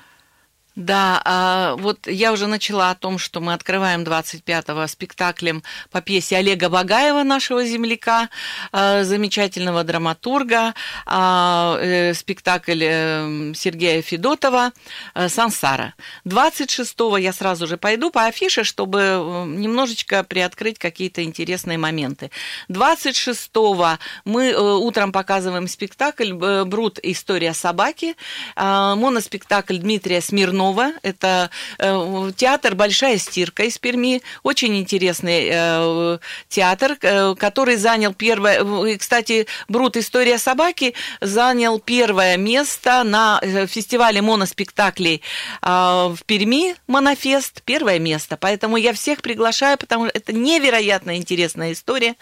Да, 0.79 1.21
а 1.25 1.75
вот 1.75 2.07
я 2.07 2.33
уже 2.33 2.47
начала 2.47 2.91
о 2.91 2.95
том, 2.95 3.19
что 3.19 3.41
мы 3.41 3.53
открываем 3.53 4.05
25-го 4.05 4.87
спектаклем 4.87 5.65
по 5.91 6.01
пьесе 6.01 6.37
Олега 6.37 6.69
Багаева, 6.69 7.25
нашего 7.25 7.65
земляка, 7.65 8.29
а, 8.71 9.03
замечательного 9.03 9.83
драматурга, 9.83 10.75
а, 11.05 11.79
э, 11.81 12.15
спектакль 12.15 12.85
э, 12.85 13.53
Сергея 13.57 14.03
Федотова 14.03 14.71
э, 15.17 15.29
«Сансара». 15.29 15.95
26-го 16.25 17.17
я 17.17 17.33
сразу 17.33 17.67
же 17.67 17.77
пойду 17.77 18.13
по 18.13 18.27
афише, 18.27 18.63
чтобы 18.63 19.47
немножечко 19.49 20.23
приоткрыть 20.23 20.79
какие-то 20.79 21.25
интересные 21.25 21.77
моменты. 21.77 22.31
26-го 22.69 23.99
мы 24.25 24.55
утром 24.55 25.11
показываем 25.11 25.67
спектакль 25.67 26.33
«Брут. 26.33 27.01
История 27.03 27.53
собаки», 27.53 28.15
моноспектакль 28.55 29.79
Дмитрия 29.79 30.21
Смирнова, 30.21 30.68
Иванова. 30.69 30.93
Это 31.03 31.51
э, 31.79 32.31
театр 32.37 32.75
«Большая 32.75 33.19
стирка» 33.19 33.65
из 33.65 33.79
Перми. 33.79 34.23
Очень 34.43 34.79
интересный 34.79 35.49
э, 35.51 36.19
театр, 36.49 36.97
э, 37.01 37.35
который 37.35 37.77
занял 37.77 38.15
первое... 38.15 38.97
Кстати, 38.99 39.47
Брут 39.69 39.97
«История 39.97 40.39
собаки» 40.39 40.95
занял 41.21 41.79
первое 41.79 42.37
место 42.37 43.03
на 43.05 43.41
фестивале 43.67 44.23
моноспектаклей 44.23 45.23
в 45.63 46.19
Перми, 46.27 46.75
Монофест, 46.87 47.63
первое 47.63 47.99
место. 47.99 48.37
Поэтому 48.37 48.77
я 48.77 48.93
всех 48.93 49.23
приглашаю, 49.23 49.79
потому 49.79 50.07
что 50.07 50.17
это 50.17 50.33
невероятно 50.33 51.17
интересная 51.17 51.73
история. 51.73 52.15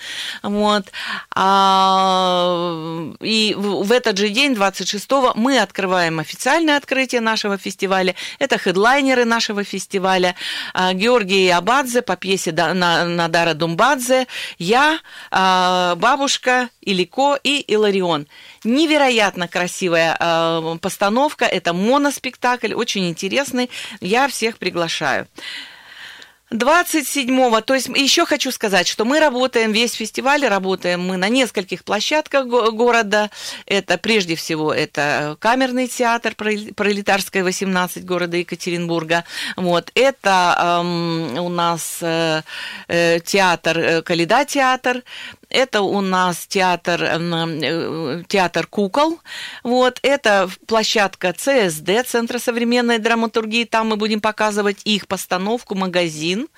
Вот. 0.43 0.87
А, 1.35 3.13
и 3.21 3.55
в 3.57 3.93
этот 3.93 4.19
же 4.19 4.29
день, 4.29 4.53
26-го, 4.53 5.33
мы 5.35 5.59
открываем 5.59 6.19
официальное 6.19 6.77
открытие 6.77 7.21
нашего 7.21 7.59
фестиваля. 7.59 8.15
Это 8.39 8.59
хедлайнеры 8.59 9.25
нашего 9.25 9.65
фестиваля. 9.65 10.35
А, 10.75 10.93
Георгий 10.93 11.49
Абадзе 11.51 12.03
по 12.03 12.17
пьесе 12.17 12.53
Надара 12.53 13.55
Думбадзе, 13.55 14.27
я, 14.59 15.01
а, 15.31 15.95
бабушка, 15.97 16.69
Илико 16.81 17.39
и 17.43 17.61
Иларион. 17.61 18.27
Невероятно 18.65 19.49
красивая 19.49 20.17
а, 20.19 20.77
постановка. 20.79 21.45
Это 21.45 21.73
моноспектакль, 21.73 22.75
очень 22.75 23.09
интересный. 23.09 23.71
Я 24.01 24.29
всех 24.29 24.59
приглашаю. 24.59 25.27
27-го, 26.53 27.61
то 27.61 27.75
есть 27.75 27.89
еще 27.89 28.25
хочу 28.25 28.53
сказать, 28.53 28.87
что 28.87 29.05
мы 29.05 29.19
работаем, 29.19 29.73
весь 29.73 29.95
фестиваль 29.95 30.47
работаем 30.47 31.01
мы 31.01 31.17
на 31.17 31.29
нескольких 31.29 31.83
площадках 31.83 32.47
города. 32.47 33.31
Это 33.67 33.99
прежде 33.99 34.37
всего 34.37 34.73
это 34.73 35.37
камерный 35.41 35.89
театр 35.89 36.35
Пролетарская 36.37 37.43
18 37.43 38.05
города 38.05 38.37
Екатеринбурга. 38.37 39.25
Вот. 39.57 39.91
Это 39.95 40.83
эм, 40.83 41.39
у 41.39 41.49
нас 41.49 41.99
э, 42.01 42.43
э 42.89 43.19
театр, 43.21 43.79
э, 43.79 44.03
Каледа 44.03 44.45
театр, 44.45 45.03
это 45.49 45.81
у 45.83 46.01
нас 46.01 46.47
театр, 46.47 47.03
э, 47.03 48.23
театр 48.29 48.67
кукол. 48.67 49.21
Вот. 49.63 49.99
Это 50.03 50.49
площадка 50.67 51.33
ЦСД, 51.33 52.07
Центра 52.07 52.39
современной 52.39 52.99
драматургии. 52.99 53.65
Там 53.65 53.89
мы 53.89 53.97
будем 53.97 54.21
показывать 54.21 54.81
их 54.85 55.07
постановку 55.07 55.75
«Магазин». 55.75 56.49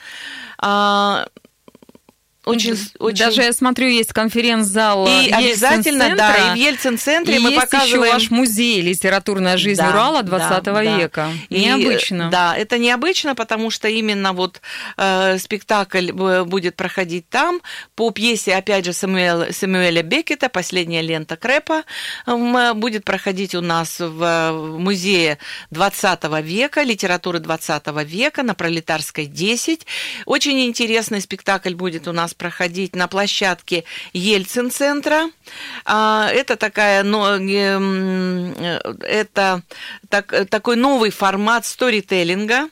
А, 2.49 2.51
очень, 2.51 2.77
очень... 2.99 3.19
Даже 3.19 3.43
я 3.43 3.53
смотрю, 3.53 3.89
есть 3.89 4.13
конференц-зал 4.13 5.07
И 5.07 5.31
обязательно, 5.31 6.17
да, 6.17 6.55
и 6.55 6.57
в 6.57 6.59
Ельцин-центре 6.59 7.39
мы 7.41 7.53
показываем... 7.53 8.03
еще 8.03 8.13
ваш 8.13 8.31
музей 8.31 8.81
«Литературная 8.81 9.57
жизнь 9.57 9.81
Да, 9.81 9.91
Урала 9.91 10.23
20 10.23 10.63
да, 10.63 10.73
да. 10.73 10.83
века». 10.83 11.31
И, 11.49 11.61
Необычно. 11.61 12.31
Да, 12.31 12.57
это 12.57 12.79
необычно, 12.79 13.35
потому 13.35 13.71
что 13.71 13.89
именно 13.89 14.33
вот 14.33 14.61
э, 14.97 15.39
спектакль 15.39 16.11
э, 16.11 16.45
будет 16.45 16.77
проходить 16.77 17.29
там 17.29 17.61
по 17.95 18.11
пьесе, 18.11 18.55
опять 18.57 18.85
же, 18.85 18.93
Самуэля, 18.93 19.53
Самуэля 19.53 20.03
Бекета 20.03 20.49
«Последняя 20.49 21.03
лента 21.03 21.37
Крэпа» 21.37 21.85
м, 22.27 22.79
будет 22.79 23.05
проходить 23.05 23.55
у 23.55 23.61
нас 23.61 23.99
в 24.01 24.23
э, 24.23 24.53
музее 24.53 25.39
20 25.71 26.25
века, 26.43 26.83
литературы 26.83 27.41
20 27.41 27.87
века 28.05 28.43
на 28.43 28.55
Пролетарской 28.55 29.27
10. 29.27 29.87
Очень 30.25 30.65
интересный 30.65 31.21
спектакль 31.21 31.75
будет 31.75 32.09
у 32.09 32.13
нас 32.13 32.35
проходить 32.39 32.97
на 32.97 33.09
площадке 33.09 33.85
Ельцин-центра. 34.15 35.31
А, 35.85 36.31
Это 36.33 36.57
такая, 36.57 37.03
но, 37.03 37.37
эм, 37.37 38.53
э, 38.53 38.79
это 39.03 39.63
так- 40.09 40.49
такой 40.49 40.77
новый 40.77 41.11
формат 41.11 41.67
сторителлинга. 41.67 42.69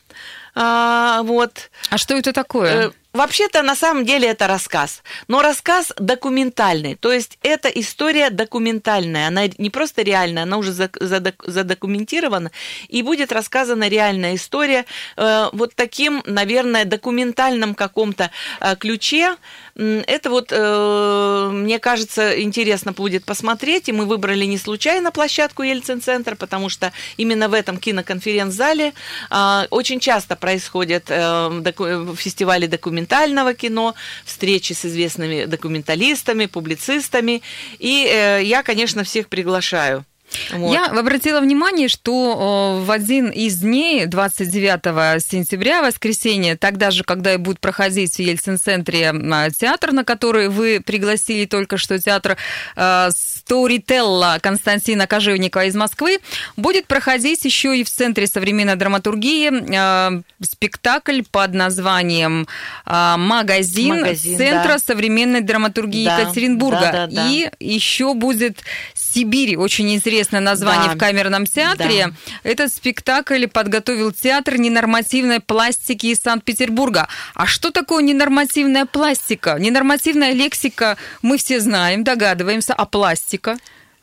А, 0.54 1.23
Вот. 1.23 1.70
А 1.90 1.99
что 1.99 2.14
это 2.14 2.32
такое? 2.32 2.92
Э, 3.16 3.26
Вообще-то, 3.26 3.62
на 3.62 3.75
самом 3.75 4.04
деле, 4.04 4.28
это 4.28 4.46
рассказ. 4.46 5.02
Но 5.28 5.42
рассказ 5.42 5.92
документальный. 5.99 6.94
То 6.94 7.12
есть, 7.12 7.38
это 7.42 7.68
история 7.68 8.30
документальная. 8.30 9.28
Она 9.28 9.46
не 9.58 9.70
просто 9.70 10.02
реальная, 10.02 10.44
она 10.44 10.58
уже 10.58 10.73
задокументирована. 10.73 12.50
И 12.88 13.02
будет 13.02 13.32
рассказана 13.32 13.88
реальная 13.88 14.35
история 14.35 14.85
э, 15.16 15.49
вот 15.52 15.75
таким, 15.75 16.23
наверное, 16.26 16.85
документальном 16.85 17.75
каком-то 17.75 18.30
э, 18.61 18.76
ключе. 18.76 19.37
Это 19.75 20.30
вот, 20.30 20.49
э, 20.52 21.50
мне 21.52 21.78
кажется, 21.78 22.40
интересно 22.40 22.92
будет 22.92 23.25
посмотреть. 23.25 23.88
И 23.88 23.92
мы 23.92 24.04
выбрали 24.06 24.44
не 24.44 24.58
случайно 24.58 25.11
площадку 25.11 25.62
Ельцин-центр, 25.62 26.37
потому 26.37 26.68
что 26.68 26.92
именно 27.16 27.49
в 27.49 27.54
этом 27.54 27.78
киноконференц-зале 27.78 28.92
а, 29.30 29.66
очень 29.70 30.00
часто 30.00 30.37
происходят 30.37 31.04
э, 31.08 31.61
доку- 31.61 32.14
фестивали 32.16 32.66
документального 33.06 33.54
кино, 33.54 33.94
встречи 34.25 34.72
с 34.72 34.84
известными 34.84 35.46
документалистами, 35.46 36.46
публицистами. 36.46 37.42
И 37.78 38.06
э, 38.06 38.42
я, 38.42 38.62
конечно, 38.62 39.02
всех 39.02 39.28
приглашаю. 39.28 40.04
Вот. 40.52 40.73
Я 40.73 40.87
обратила 40.87 41.40
внимание, 41.40 41.88
что 41.88 42.78
э, 42.80 42.85
в 42.85 42.90
один 42.90 43.30
из 43.30 43.59
дней, 43.59 44.06
29 44.06 45.23
сентября, 45.23 45.83
воскресенье, 45.83 46.56
тогда 46.56 46.90
же, 46.90 47.04
когда 47.04 47.35
и 47.35 47.37
будет 47.37 47.61
проходить 47.61 48.14
в 48.14 48.18
Ельцин-центре 48.18 49.12
э, 49.12 49.50
театр, 49.50 49.92
на 49.92 50.04
который 50.04 50.49
вы 50.49 50.80
пригласили 50.85 51.47
только 51.47 51.76
что 51.76 51.99
театр 51.99 52.37
э, 52.76 53.09
Сторителла 53.11 54.38
Константина 54.42 55.06
Кожевникова 55.06 55.66
из 55.66 55.75
Москвы, 55.75 56.18
будет 56.56 56.87
проходить 56.87 57.45
еще 57.45 57.78
и 57.78 57.85
в 57.85 57.90
Центре 57.90 58.26
современной 58.26 58.76
драматургии 58.76 59.50
э, 59.52 60.23
спектакль 60.42 61.23
под 61.30 61.54
названием 61.54 62.49
э, 62.85 63.14
«Магазин», 63.16 64.00
«Магазин», 64.00 64.37
Центра 64.37 64.73
да. 64.73 64.78
современной 64.78 65.40
драматургии 65.40 66.04
Да, 66.04 66.18
Екатеринбурга. 66.18 66.80
да, 66.80 66.92
да, 66.92 67.06
да. 67.06 67.28
И 67.28 67.50
еще 67.61 68.14
будет 68.14 68.59
Сибирь, 68.95 69.56
очень 69.56 69.95
интересное 70.16 70.40
название 70.40 70.88
Да. 70.88 70.94
в 70.94 70.99
камерном 70.99 71.46
театре. 71.46 72.12
Этот 72.42 72.73
спектакль 72.73 73.46
подготовил 73.46 74.12
театр 74.12 74.56
ненормативной 74.56 75.40
пластики 75.40 76.06
из 76.06 76.20
Санкт-Петербурга. 76.20 77.06
А 77.35 77.46
что 77.46 77.70
такое 77.70 78.02
ненормативная 78.02 78.87
пластика? 78.87 79.56
Ненормативная 79.58 80.32
лексика 80.32 80.96
мы 81.23 81.37
все 81.37 81.61
знаем, 81.61 82.02
догадываемся, 82.02 82.73
а 82.73 82.87
пластика? 82.87 83.56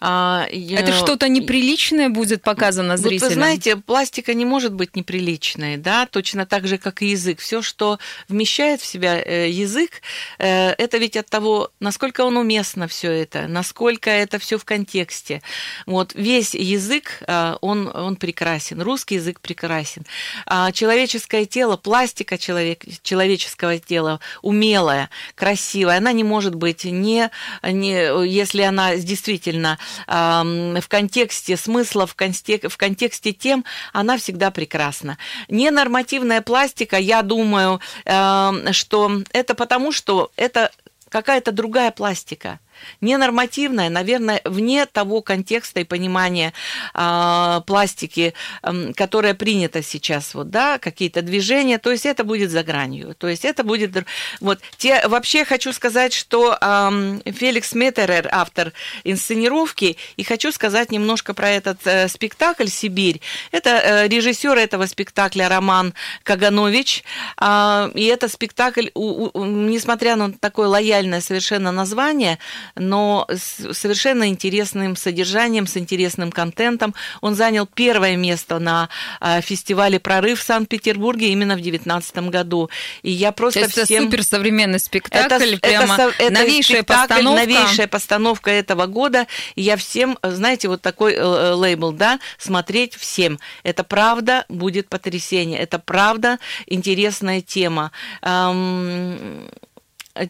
А, 0.06 0.48
я- 0.52 0.80
Это 0.80 0.92
что-то 0.92 1.30
неприличное 1.30 2.10
будет 2.10 2.42
показано 2.42 2.98
Вот 2.98 3.00
зрителям? 3.00 3.30
вы 3.30 3.34
знаете, 3.36 3.78
пластика 3.78 4.34
не 4.34 4.44
может 4.44 4.74
быть 4.74 4.98
неприличной, 4.98 5.78
да, 5.78 6.06
точно 6.08 6.46
так 6.46 6.68
же, 6.68 6.78
как 6.78 7.02
и 7.02 7.08
язык. 7.08 7.40
Все, 7.40 7.62
что 7.62 8.00
вмещает 8.28 8.82
в 8.82 8.86
себя 8.86 9.18
э, 9.18 9.50
язык, 9.50 10.02
э, 10.40 10.72
это 10.72 10.98
ведь 10.98 11.16
от 11.16 11.28
того, 11.30 11.72
насколько 11.80 12.26
он 12.26 12.36
уместно 12.36 12.90
все 12.90 13.12
это, 13.12 13.48
насколько 13.48 14.10
это 14.10 14.40
все 14.40 14.58
в 14.58 14.66
контексте. 14.66 15.42
Вот 15.86 16.12
весь 16.16 16.54
язык, 16.54 17.20
э, 17.26 17.56
он, 17.62 17.88
он 17.88 18.18
прекрасен, 18.18 18.82
русский 18.82 19.16
язык 19.16 19.40
прекрасен. 19.40 20.06
А 20.46 20.74
человеческое 20.74 21.46
тело, 21.46 21.78
пластика 21.78 22.38
человек, 22.38 22.84
человеческого 23.04 23.80
тела 23.80 24.20
умелая, 24.42 25.10
красивая, 25.36 26.00
она 26.00 26.12
не 26.12 26.26
может 26.26 26.56
быть 26.56 26.84
не, 26.84 27.30
не 27.64 28.28
если 28.28 28.64
она 28.64 28.98
действительно 28.98 29.80
в 30.08 30.84
контексте 30.88 31.58
смысла, 31.58 32.06
в, 32.08 32.16
конте- 32.16 32.68
в 32.68 32.78
контексте 32.78 33.34
тем, 33.34 33.66
она 33.92 34.18
всегда 34.18 34.52
прекрасна. 34.52 35.18
Ненормативная 35.50 36.42
пластика, 36.42 36.98
я 36.98 37.22
думаю, 37.22 37.80
ам, 38.06 38.74
что 38.74 39.22
это 39.32 39.56
потому, 39.56 39.92
что 39.92 40.32
это 40.36 40.72
какая-то 41.10 41.52
другая 41.52 41.92
пластика. 41.92 42.60
Ненормативная, 43.02 43.90
наверное, 43.90 44.42
вне 44.46 44.86
того 44.86 45.22
контекста 45.22 45.80
и 45.82 45.84
понимания 45.84 46.54
а, 46.94 47.62
пластики, 47.62 48.34
ам, 48.62 48.94
которое 48.94 49.34
принято 49.34 49.82
сейчас, 49.84 50.34
вот, 50.34 50.50
да, 50.50 50.78
какие-то 50.78 51.22
движения, 51.22 51.78
то 51.78 51.92
есть 51.92 52.06
это 52.06 52.24
будет 52.24 52.52
за 52.52 52.64
гранью, 52.64 53.16
то 53.18 53.28
есть 53.28 53.46
это 53.46 53.64
будет, 53.64 53.92
вот, 54.40 54.60
те, 54.78 55.08
вообще 55.08 55.46
хочу 55.46 55.74
сказать, 55.74 56.14
что 56.14 56.58
ам, 56.62 57.22
Феликс 57.26 57.74
Метерер, 57.74 58.30
автор 58.32 58.74
инсценировки, 59.04 59.98
и 60.18 60.24
хочу 60.24 60.52
сказать 60.52 60.92
немножко 60.92 61.34
про 61.34 61.50
этот 61.50 61.80
э, 61.86 62.08
спектакль 62.08 62.68
«Сибирь». 62.68 63.22
Это 63.52 63.70
э, 63.70 64.08
режиссер 64.08 64.58
этого 64.58 64.86
спектакля 64.86 65.50
Роман 65.50 65.94
Каганович, 66.24 67.04
а, 67.38 67.90
и 67.94 68.06
это 68.06 68.28
спектакль, 68.28 68.88
у- 68.94 69.30
у- 69.34 69.46
несмотря 69.46 70.16
на 70.16 70.34
такое 70.34 70.68
лояльное 70.68 71.22
совершенно 71.22 71.72
название, 71.72 72.40
но 72.76 73.28
с 73.30 73.74
совершенно 73.74 74.28
интересным 74.28 74.96
содержанием, 74.96 75.68
с 75.68 75.78
интересным 75.78 76.32
контентом. 76.32 76.94
Он 77.22 77.36
занял 77.36 77.66
первое 77.66 78.16
место 78.16 78.60
на 78.60 78.90
а, 79.20 79.42
фестивале 79.42 80.00
«Прорыв» 80.00 80.40
в 80.40 80.44
Санкт-Петербурге 80.44 81.30
именно 81.30 81.56
в 81.56 81.62
2019 81.62 82.30
году. 82.30 82.70
И 83.02 83.12
я 83.12 83.32
То 83.32 83.38
просто 83.38 83.60
это 83.62 83.86
всем... 83.86 84.06
суперсовременный 84.06 84.80
спектакль, 84.80 85.56
Это, 85.56 85.60
прямо 85.60 85.94
это, 85.96 86.14
это 86.18 86.34
новейшая 86.34 86.78
спектакль, 86.78 87.14
постановка. 87.16 87.46
новейшая 87.46 87.88
постановка 87.88 88.52
этого 88.52 88.86
года. 88.86 89.28
И 89.56 89.62
я 89.62 89.78
всем, 89.78 90.18
знаете, 90.22 90.68
вот 90.68 90.82
такой 90.82 91.14
э, 91.14 91.18
э, 91.18 91.54
лейбл, 91.54 91.92
да, 91.92 92.20
смотреть 92.38 92.96
всем. 92.96 93.40
Это 93.64 93.84
правда 93.84 94.46
будет 94.50 94.90
потрясение. 94.90 95.60
Это 95.60 95.80
правда 95.80 96.40
интересная 96.68 97.42
тема. 97.42 97.92
Ам, 98.22 99.48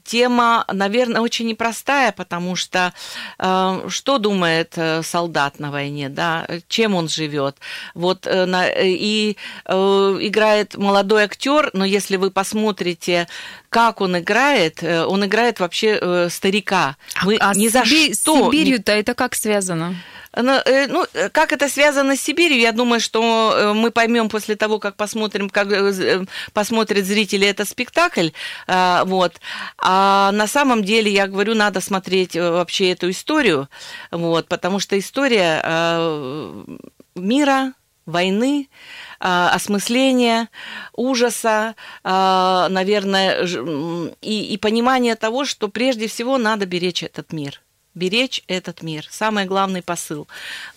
Тема, 0.06 0.64
наверное, 0.72 1.22
очень 1.22 1.48
непростая, 1.48 2.14
потому 2.14 2.56
что 2.56 2.94
э, 3.38 3.86
что 3.90 4.18
думает 4.18 4.74
э, 4.78 5.04
солдат 5.04 5.60
на 5.60 5.72
войне, 5.72 6.08
да, 6.10 6.48
чем 6.70 6.96
он 6.96 7.10
живет. 7.10 7.58
Вот 7.94 8.26
э, 8.26 8.46
на- 8.46 8.70
и 8.70 9.36
э, 9.66 9.74
играет 10.22 10.76
молодой 10.78 11.24
актер, 11.24 11.70
но 11.74 11.84
если 11.84 12.16
вы 12.16 12.32
посмотрите, 12.32 13.28
как 13.70 14.00
он 14.00 14.18
играет, 14.20 14.82
э, 14.84 15.04
он 15.04 15.26
играет 15.26 15.60
вообще 15.60 16.00
э, 16.00 16.30
старика. 16.30 16.96
Вы 17.24 17.38
а 17.40 17.54
ни 17.54 17.68
с 17.68 17.74
за 17.74 17.84
что 17.84 18.52
Сибирью-то 18.52 18.92
это 18.94 19.14
как 19.14 19.36
связано? 19.36 19.96
Ну, 20.36 20.52
э, 20.66 20.88
ну, 20.88 21.06
э, 21.14 21.30
как 21.30 21.52
это 21.54 21.70
связано 21.70 22.16
с 22.16 22.22
Сибирью, 22.22 22.60
я 22.60 22.72
думаю, 22.72 23.00
что 23.00 23.54
э, 23.56 23.74
мы 23.74 23.92
поймем 23.92 24.30
после 24.30 24.56
того, 24.56 24.80
как 24.80 24.96
посмотрим, 24.96 25.50
как 25.50 25.68
посмотрят 26.54 27.06
зрители 27.06 27.48
этот 27.48 27.70
спектакль. 27.70 28.30
Вот. 28.68 29.34
А 29.78 30.32
на 30.32 30.48
самом 30.48 30.84
деле, 30.84 31.12
я 31.12 31.28
говорю, 31.28 31.54
надо 31.56 31.82
смотреть 31.82 32.36
вообще 32.36 32.92
эту 32.92 33.10
историю, 33.10 33.70
вот, 34.12 34.48
потому 34.48 34.80
что 34.80 34.98
история 34.98 35.62
мира, 37.16 37.74
войны, 38.06 38.70
осмысления, 39.20 40.50
ужаса, 40.94 41.76
наверное, 42.04 43.46
и, 44.22 44.54
и 44.54 44.58
понимания 44.58 45.16
того, 45.16 45.46
что 45.46 45.68
прежде 45.68 46.08
всего 46.08 46.38
надо 46.38 46.66
беречь 46.66 47.04
этот 47.04 47.34
мир. 47.34 47.62
Беречь 47.96 48.44
этот 48.48 48.82
мир. 48.82 49.06
Самый 49.10 49.46
главный 49.46 49.82
посыл. 49.82 50.28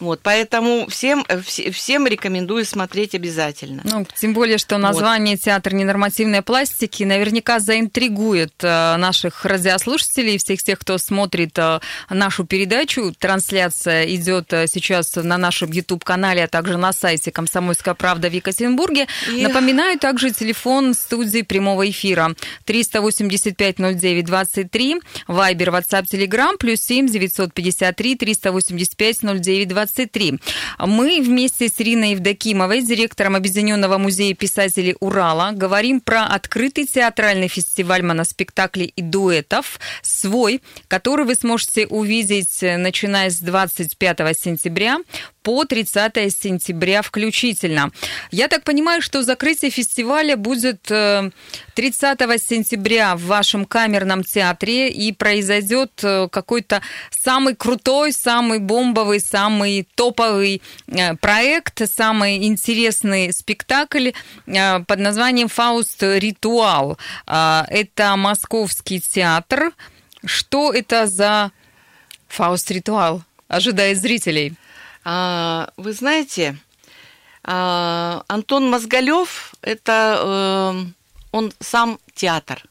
Вот, 0.00 0.20
поэтому 0.22 0.86
всем, 0.88 1.24
всем 1.72 2.06
рекомендую 2.06 2.64
смотреть 2.64 3.14
обязательно. 3.14 3.82
Ну, 3.84 4.06
тем 4.14 4.34
более, 4.34 4.58
что 4.58 4.78
название 4.78 5.36
вот. 5.36 5.42
«Театр 5.42 5.74
ненормативной 5.74 6.42
пластики» 6.42 7.04
наверняка 7.04 7.58
заинтригует 7.60 8.52
э, 8.62 8.96
наших 8.96 9.44
радиослушателей, 9.44 10.38
всех 10.38 10.62
тех, 10.62 10.78
кто 10.78 10.98
смотрит 10.98 11.58
э, 11.58 11.80
нашу 12.10 12.44
передачу. 12.44 13.14
Трансляция 13.18 14.06
идет 14.14 14.52
э, 14.52 14.66
сейчас 14.66 15.14
на 15.16 15.38
нашем 15.38 15.70
YouTube-канале, 15.70 16.44
а 16.44 16.48
также 16.48 16.76
на 16.76 16.92
сайте 16.92 17.30
«Комсомольская 17.30 17.94
правда» 17.94 18.28
в 18.28 18.32
Екатеринбурге. 18.32 19.06
И... 19.32 19.42
Напоминаю 19.42 19.98
также 19.98 20.30
телефон 20.30 20.94
студии 20.94 21.42
прямого 21.42 21.88
эфира 21.88 22.34
385 22.64 23.78
09 23.78 24.24
23, 24.24 25.00
Вайбер, 25.28 25.70
WhatsApp, 25.70 26.04
Telegram, 26.04 26.56
плюс 26.58 26.80
7 26.80 27.05
8 27.06 27.10
953 27.10 28.16
385 28.16 29.22
09 29.22 29.68
23. 29.68 30.40
Мы 30.80 31.20
вместе 31.20 31.68
с 31.68 31.80
Ириной 31.80 32.12
Евдокимовой, 32.12 32.82
директором 32.82 33.36
Объединенного 33.36 33.98
музея 33.98 34.34
писателей 34.34 34.96
Урала, 35.00 35.52
говорим 35.52 36.00
про 36.00 36.24
открытый 36.24 36.86
театральный 36.86 37.48
фестиваль 37.48 38.02
моноспектаклей 38.02 38.92
и 38.96 39.02
дуэтов 39.02 39.78
«Свой», 40.02 40.62
который 40.88 41.24
вы 41.24 41.34
сможете 41.34 41.86
увидеть, 41.86 42.62
э, 42.62 42.76
начиная 42.76 43.30
с 43.30 43.38
25 43.38 44.34
сентября 44.34 44.98
по 45.46 45.64
30 45.64 46.28
сентября 46.28 47.02
включительно. 47.02 47.92
Я 48.32 48.48
так 48.48 48.64
понимаю, 48.64 49.00
что 49.00 49.22
закрытие 49.22 49.70
фестиваля 49.70 50.36
будет 50.36 50.82
30 50.82 52.20
э, 52.20 52.38
сентября 52.38 53.14
в 53.14 53.22
вашем 53.26 53.64
камерном 53.64 54.24
театре 54.24 54.90
и 54.90 55.12
произойдет 55.12 56.00
э, 56.02 56.28
какой-то 56.32 56.82
самый 57.10 57.54
крутой, 57.54 58.12
самый 58.12 58.58
бомбовый, 58.58 59.20
самый 59.20 59.88
топовый 59.94 60.62
э, 60.88 61.16
проект, 61.16 61.82
самый 61.90 62.46
интересный 62.46 63.32
спектакль 63.32 64.10
под 64.46 64.98
названием 64.98 65.48
«Фауст 65.48 66.02
Ритуал». 66.02 66.98
Это 67.26 68.14
московский 68.16 69.00
театр. 69.00 69.72
Что 70.24 70.72
это 70.72 71.06
за 71.06 71.52
«Фауст 72.28 72.70
Ритуал»? 72.70 73.22
Ожидает 73.48 74.00
зрителей. 74.00 74.54
А, 75.04 75.70
вы 75.76 75.92
знаете, 75.92 76.56
а, 77.44 78.24
Антон 78.26 78.68
Мозголев 78.68 79.54
это 79.62 80.18
э, 80.20 80.84
он 81.30 81.52
сам 81.60 82.00
театр. 82.14 82.64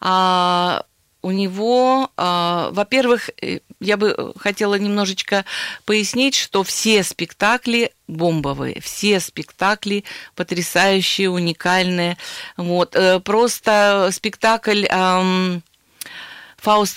А, 0.00 0.82
у 1.22 1.30
него, 1.30 2.10
во-первых, 2.16 3.30
э, 3.40 3.60
я 3.80 3.96
бы 3.96 4.32
хотела 4.36 4.74
немножечко 4.74 5.44
пояснить, 5.84 6.34
что 6.34 6.62
все 6.62 7.02
спектакли 7.02 7.92
бомбовые, 8.08 8.80
все 8.80 9.20
спектакли 9.20 10.04
потрясающие, 10.34 11.30
уникальные. 11.30 12.18
Вот, 12.56 12.96
э, 12.96 13.20
просто 13.20 14.10
спектакль 14.12 14.86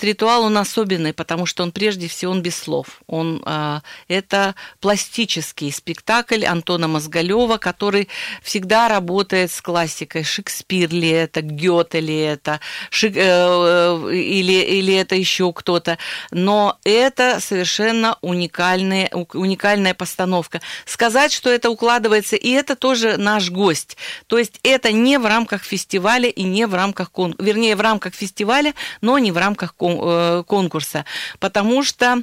Ритуал, 0.03 0.43
он 0.43 0.57
особенный, 0.57 1.11
потому 1.11 1.47
что 1.47 1.63
он 1.63 1.71
прежде 1.71 2.07
всего 2.07 2.31
он 2.31 2.41
без 2.41 2.55
слов. 2.55 3.01
Он, 3.07 3.41
э, 3.45 3.79
это 4.07 4.53
пластический 4.79 5.71
спектакль 5.71 6.45
Антона 6.45 6.87
Мозголева, 6.87 7.57
который 7.57 8.07
всегда 8.43 8.87
работает 8.87 9.51
с 9.51 9.61
классикой. 9.61 10.23
Шекспир 10.23 10.91
ли 10.91 11.09
это, 11.09 11.41
Гёте 11.41 11.99
ли 11.99 12.15
это, 12.15 12.59
Шик, 12.91 13.17
э, 13.17 13.21
э, 13.21 14.13
или, 14.13 14.53
или 14.53 14.93
это 14.93 15.15
еще 15.15 15.51
кто-то. 15.51 15.97
Но 16.29 16.77
это 16.83 17.39
совершенно 17.39 18.17
уникальная, 18.21 19.09
уникальная 19.33 19.95
постановка. 19.95 20.61
Сказать, 20.85 21.33
что 21.33 21.49
это 21.49 21.71
укладывается, 21.71 22.35
и 22.35 22.51
это 22.51 22.75
тоже 22.75 23.17
наш 23.17 23.49
гость. 23.49 23.97
То 24.27 24.37
есть 24.37 24.59
это 24.61 24.91
не 24.91 25.17
в 25.17 25.25
рамках 25.25 25.63
фестиваля 25.63 26.29
и 26.29 26.43
не 26.43 26.67
в 26.67 26.75
рамках, 26.75 27.09
вернее, 27.39 27.75
в 27.75 27.81
рамках 27.81 28.13
фестиваля, 28.13 28.75
но 29.01 29.17
не 29.17 29.31
в 29.31 29.37
рамках 29.37 29.54
рамках 29.55 29.75
э, 29.79 30.43
конкурса, 30.45 31.05
потому 31.39 31.83
что 31.83 32.21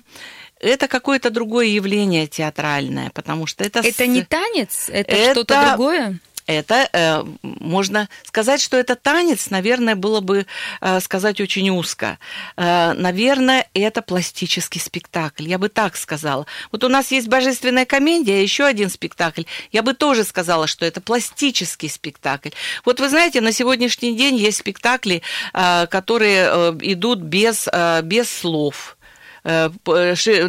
это 0.60 0.86
какое-то 0.88 1.30
другое 1.30 1.66
явление 1.66 2.26
театральное, 2.26 3.10
потому 3.10 3.46
что 3.46 3.64
это... 3.64 3.80
Это 3.80 4.06
не 4.06 4.22
танец? 4.22 4.88
Это, 4.88 5.12
это 5.12 5.32
что-то 5.32 5.68
другое? 5.70 6.20
Это 6.46 6.88
э, 6.92 7.24
можно 7.42 8.08
сказать, 8.24 8.60
что 8.60 8.76
это 8.76 8.96
танец, 8.96 9.50
наверное, 9.50 9.96
было 9.96 10.20
бы 10.20 10.46
э, 10.80 11.00
сказать 11.00 11.40
очень 11.40 11.70
узко. 11.70 12.18
Э, 12.56 12.92
наверное, 12.94 13.68
это 13.74 14.02
пластический 14.02 14.80
спектакль. 14.80 15.48
Я 15.48 15.58
бы 15.58 15.68
так 15.68 15.96
сказала. 15.96 16.46
Вот 16.70 16.84
у 16.84 16.88
нас 16.88 17.10
есть 17.12 17.28
божественная 17.28 17.84
комедия, 17.84 18.42
еще 18.42 18.64
один 18.64 18.90
спектакль. 18.90 19.42
Я 19.70 19.82
бы 19.82 19.94
тоже 19.94 20.24
сказала, 20.24 20.66
что 20.66 20.84
это 20.84 21.00
пластический 21.00 21.88
спектакль. 21.88 22.50
Вот 22.84 23.00
вы 23.00 23.08
знаете, 23.08 23.40
на 23.40 23.52
сегодняшний 23.52 24.16
день 24.16 24.36
есть 24.36 24.58
спектакли, 24.58 25.22
э, 25.52 25.86
которые 25.86 26.48
э, 26.50 26.78
идут 26.82 27.20
без, 27.20 27.68
э, 27.72 28.02
без 28.02 28.30
слов. 28.30 28.96
Э, 29.44 29.70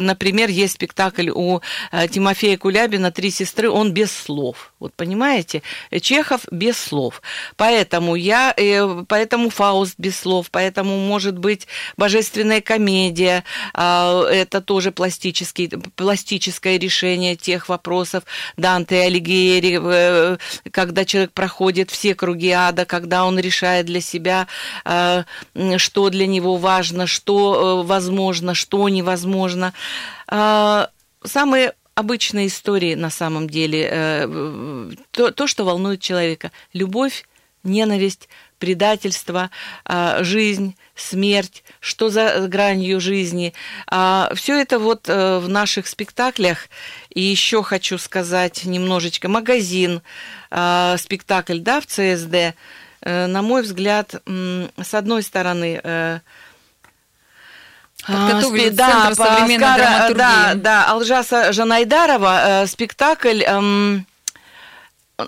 например, 0.00 0.48
есть 0.48 0.74
спектакль 0.74 1.30
у 1.30 1.60
э, 1.90 2.08
Тимофея 2.08 2.56
Кулябина 2.56 3.10
«Три 3.10 3.30
сестры», 3.30 3.70
он 3.70 3.92
без 3.92 4.12
слов. 4.12 4.72
Вот 4.84 4.92
понимаете? 4.96 5.62
Чехов 6.02 6.42
без 6.50 6.76
слов. 6.76 7.22
Поэтому 7.56 8.16
я, 8.16 8.52
э, 8.54 9.04
поэтому 9.08 9.48
Фауст 9.48 9.94
без 9.96 10.18
слов, 10.20 10.50
поэтому 10.50 10.98
может 10.98 11.38
быть 11.38 11.66
божественная 11.96 12.60
комедия, 12.60 13.44
а, 13.72 14.26
это 14.28 14.60
тоже 14.60 14.92
пластический, 14.92 15.70
пластическое 15.96 16.78
решение 16.78 17.34
тех 17.34 17.70
вопросов 17.70 18.24
Данте 18.58 19.00
Алигьери, 19.00 20.38
когда 20.70 21.06
человек 21.06 21.32
проходит 21.32 21.90
все 21.90 22.14
круги 22.14 22.50
ада, 22.50 22.84
когда 22.84 23.24
он 23.24 23.38
решает 23.38 23.86
для 23.86 24.02
себя, 24.02 24.48
что 24.84 26.10
для 26.10 26.26
него 26.26 26.56
важно, 26.56 27.06
что 27.06 27.82
возможно, 27.86 28.52
что 28.52 28.86
невозможно. 28.90 29.72
А, 30.28 30.90
самые 31.24 31.72
обычные 31.94 32.48
истории 32.48 32.94
на 32.94 33.10
самом 33.10 33.48
деле, 33.48 33.88
э, 33.90 34.90
то, 35.10 35.30
то, 35.30 35.46
что 35.46 35.64
волнует 35.64 36.00
человека. 36.00 36.52
Любовь, 36.72 37.24
ненависть, 37.62 38.28
предательство, 38.58 39.50
а, 39.84 40.22
жизнь, 40.22 40.76
смерть, 40.94 41.64
что 41.80 42.08
за 42.08 42.46
гранью 42.48 43.00
жизни. 43.00 43.52
А, 43.86 44.30
Все 44.34 44.60
это 44.60 44.78
вот 44.78 45.08
э, 45.08 45.38
в 45.38 45.48
наших 45.48 45.86
спектаклях. 45.86 46.68
И 47.10 47.20
еще 47.20 47.62
хочу 47.62 47.98
сказать 47.98 48.64
немножечко 48.64 49.28
магазин, 49.28 50.02
спектакль, 50.48 51.58
да, 51.58 51.80
в 51.80 51.86
ЦСД. 51.86 52.54
Э, 53.02 53.26
на 53.26 53.42
мой 53.42 53.62
взгляд, 53.62 54.14
с 54.26 54.94
одной 54.94 55.22
стороны, 55.22 56.22
Подготовили 58.06 58.68
а, 58.68 58.72
да, 58.72 58.90
Центр 58.90 59.14
современной 59.14 59.56
Скара, 59.58 59.76
драматургии. 59.78 60.18
Да, 60.18 60.54
да, 60.54 60.84
Алжаса 60.90 61.52
Жанайдарова, 61.52 62.62
э, 62.62 62.66
спектакль... 62.66 63.42
Эм, 63.42 64.06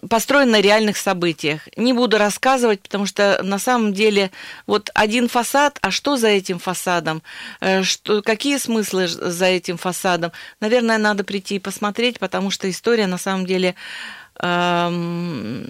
построен 0.09 0.51
на 0.51 0.61
реальных 0.61 0.97
событиях. 0.97 1.69
Не 1.77 1.93
буду 1.93 2.19
рассказывать, 2.19 2.81
потому 2.81 3.07
что 3.07 3.41
на 3.43 3.59
самом 3.59 3.93
деле 3.93 4.31
вот 4.67 4.91
один 4.95 5.29
фасад, 5.29 5.79
а 5.81 5.91
что 5.91 6.17
за 6.17 6.29
этим 6.29 6.59
фасадом, 6.59 7.23
э, 7.61 7.83
что, 7.83 8.23
какие 8.23 8.59
смыслы 8.59 9.07
за 9.07 9.47
этим 9.47 9.77
фасадом, 9.77 10.33
наверное, 10.61 10.99
надо 10.99 11.25
прийти 11.25 11.57
и 11.57 11.61
посмотреть, 11.61 12.19
потому 12.19 12.51
что 12.51 12.69
история 12.69 13.07
на 13.07 13.19
самом 13.19 13.47
деле 13.47 13.75
эм, 14.41 15.69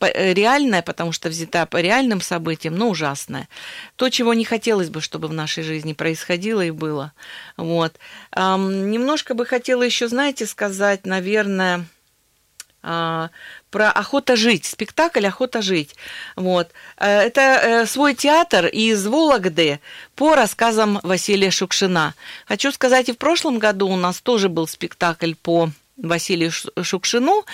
Э, 0.00 0.32
реальная, 0.32 0.82
потому 0.82 1.12
что 1.12 1.28
взята 1.28 1.66
по 1.66 1.76
реальным 1.78 2.20
событиям, 2.20 2.74
но 2.74 2.88
ужасная. 2.88 3.48
То, 3.96 4.08
чего 4.08 4.32
не 4.34 4.44
хотелось 4.44 4.88
бы, 4.88 5.00
чтобы 5.00 5.28
в 5.28 5.32
нашей 5.32 5.62
жизни 5.62 5.92
происходило 5.92 6.62
и 6.62 6.70
было. 6.70 7.12
Вот. 7.56 7.96
Эм, 8.34 8.90
немножко 8.90 9.34
бы 9.34 9.44
хотела 9.44 9.82
еще, 9.82 10.08
знаете, 10.08 10.46
сказать, 10.46 11.04
наверное, 11.04 11.84
э, 12.82 13.28
про 13.70 13.90
«Охота 13.90 14.36
жить», 14.36 14.64
спектакль 14.64 15.26
«Охота 15.26 15.60
жить». 15.60 15.94
Вот. 16.34 16.70
Э, 16.96 17.20
это 17.20 17.40
э, 17.40 17.86
свой 17.86 18.14
театр 18.14 18.66
из 18.66 19.06
Вологды 19.06 19.80
по 20.14 20.34
рассказам 20.34 20.98
Василия 21.02 21.50
Шукшина. 21.50 22.14
Хочу 22.46 22.72
сказать, 22.72 23.10
и 23.10 23.12
в 23.12 23.18
прошлом 23.18 23.58
году 23.58 23.88
у 23.88 23.96
нас 23.96 24.22
тоже 24.22 24.48
был 24.48 24.66
спектакль 24.66 25.34
по 25.34 25.70
Василию 26.02 26.50
Шукшину. 26.50 27.44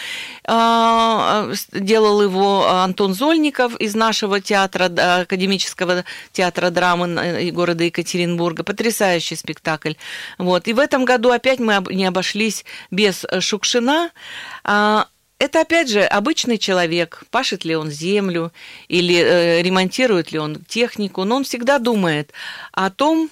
А, 0.45 1.51
делал 1.73 2.23
его 2.23 2.69
Антон 2.69 3.15
Зольников 3.15 3.77
из 3.77 3.95
нашего 3.95 4.41
театра, 4.41 5.21
Академического 5.21 6.05
театра 6.33 6.71
драмы 6.71 7.51
города 7.53 7.85
Екатеринбурга. 7.85 8.63
Потрясающий 8.65 9.37
спектакль. 9.37 9.95
Вот. 10.39 10.69
И 10.69 10.73
в 10.73 10.79
этом 10.79 11.05
году 11.05 11.31
опять 11.31 11.59
мы 11.59 11.85
не 11.91 12.05
обошлись 12.05 12.65
без 12.91 13.25
Шукшина. 13.41 14.11
А, 14.65 15.09
это, 15.39 15.61
опять 15.61 15.91
же, 15.91 16.03
обычный 16.03 16.57
человек, 16.57 17.25
пашет 17.31 17.65
ли 17.65 17.77
он 17.77 17.91
землю 17.91 18.53
или 18.89 19.17
э, 19.17 19.63
ремонтирует 19.63 20.33
ли 20.33 20.39
он 20.39 20.65
технику, 20.65 21.25
но 21.25 21.37
он 21.37 21.45
всегда 21.45 21.79
думает 21.79 22.33
о 22.73 22.91
том, 22.91 23.31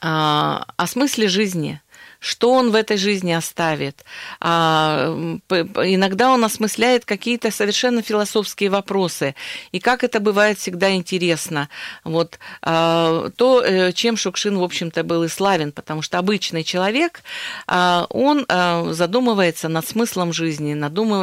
а, 0.00 0.64
о 0.76 0.86
смысле 0.86 1.28
жизни– 1.28 1.82
что 2.18 2.52
он 2.52 2.70
в 2.70 2.74
этой 2.74 2.96
жизни 2.96 3.32
оставит. 3.32 4.04
А, 4.40 5.08
иногда 5.50 6.30
он 6.30 6.44
осмысляет 6.44 7.04
какие-то 7.04 7.50
совершенно 7.50 8.02
философские 8.02 8.70
вопросы. 8.70 9.34
И 9.72 9.78
как 9.78 10.04
это 10.04 10.20
бывает 10.20 10.58
всегда 10.58 10.94
интересно. 10.94 11.68
Вот 12.04 12.38
а, 12.62 13.30
то, 13.36 13.62
э, 13.62 13.92
чем 13.92 14.16
Шукшин, 14.16 14.58
в 14.58 14.62
общем-то, 14.62 15.04
был 15.04 15.24
и 15.24 15.28
славен, 15.28 15.72
потому 15.72 16.02
что 16.02 16.18
обычный 16.18 16.64
человек, 16.64 17.22
а, 17.66 18.06
он 18.10 18.46
задумывается 18.92 19.68
над 19.68 19.86
смыслом 19.86 20.32
жизни, 20.32 20.76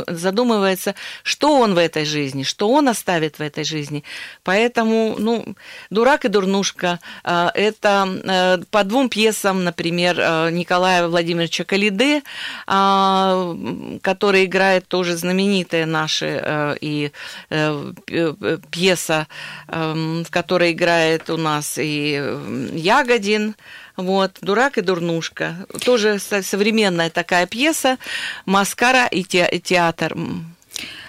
задумывается, 0.07 0.95
что 1.23 1.59
он 1.59 1.73
в 1.73 1.77
этой 1.77 2.05
жизни, 2.05 2.43
что 2.43 2.69
он 2.69 2.87
оставит 2.89 3.39
в 3.39 3.41
этой 3.41 3.63
жизни. 3.63 4.03
Поэтому, 4.43 5.15
ну, 5.17 5.55
«Дурак 5.89 6.25
и 6.25 6.29
дурнушка»– 6.29 6.99
это 7.23 8.07
э, 8.23 8.57
по 8.69 8.83
двум 8.83 9.09
пьесам, 9.09 9.63
например, 9.63 10.17
э, 10.19 10.49
Николай 10.51 10.84
Николая 10.85 11.07
Владимировича 11.07 11.63
Калиды, 11.63 12.21
а, 12.67 13.57
который 14.03 14.45
играет 14.45 14.87
тоже 14.87 15.17
знаменитая 15.17 15.87
наша 15.87 16.25
э, 16.25 16.75
и 16.79 17.11
э, 17.49 17.91
пьеса, 18.69 19.27
эм, 19.67 20.23
в 20.23 20.29
которой 20.29 20.73
играет 20.73 21.31
у 21.31 21.37
нас 21.37 21.79
и 21.79 22.21
Ягодин, 22.73 23.55
вот, 23.97 24.37
«Дурак 24.41 24.77
и 24.77 24.81
дурнушка». 24.81 25.65
Тоже 25.83 26.19
современная 26.19 27.09
такая 27.09 27.47
пьеса, 27.47 27.97
«Маскара 28.45 29.07
и 29.07 29.23
театр». 29.23 30.15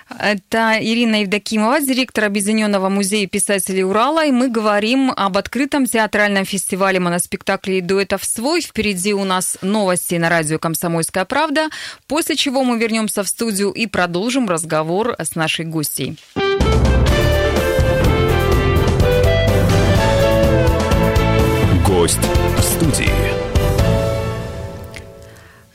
Это 0.09 0.79
Ирина 0.81 1.23
Евдокимова, 1.23 1.81
директор 1.81 2.25
Объединенного 2.25 2.89
музея 2.89 3.27
писателей 3.27 3.83
Урала, 3.83 4.25
и 4.25 4.31
мы 4.31 4.49
говорим 4.49 5.11
об 5.11 5.37
открытом 5.37 5.87
театральном 5.87 6.45
фестивале 6.45 7.01
моноспектаклей 7.01 7.81
дуэтов 7.81 8.25
«Свой». 8.25 8.61
Впереди 8.61 9.13
у 9.13 9.25
нас 9.25 9.59
новости 9.63 10.15
на 10.15 10.29
радио 10.29 10.59
«Комсомольская 10.59 11.25
правда», 11.25 11.69
после 12.07 12.37
чего 12.37 12.63
мы 12.63 12.79
вернемся 12.79 13.25
в 13.25 13.29
студию 13.29 13.71
и 13.73 13.87
продолжим 13.87 14.49
разговор 14.49 15.17
с 15.19 15.35
нашей 15.35 15.65
гостьей. 15.65 16.17
Гость 21.85 22.21
в 22.57 22.63
студии. 22.63 23.46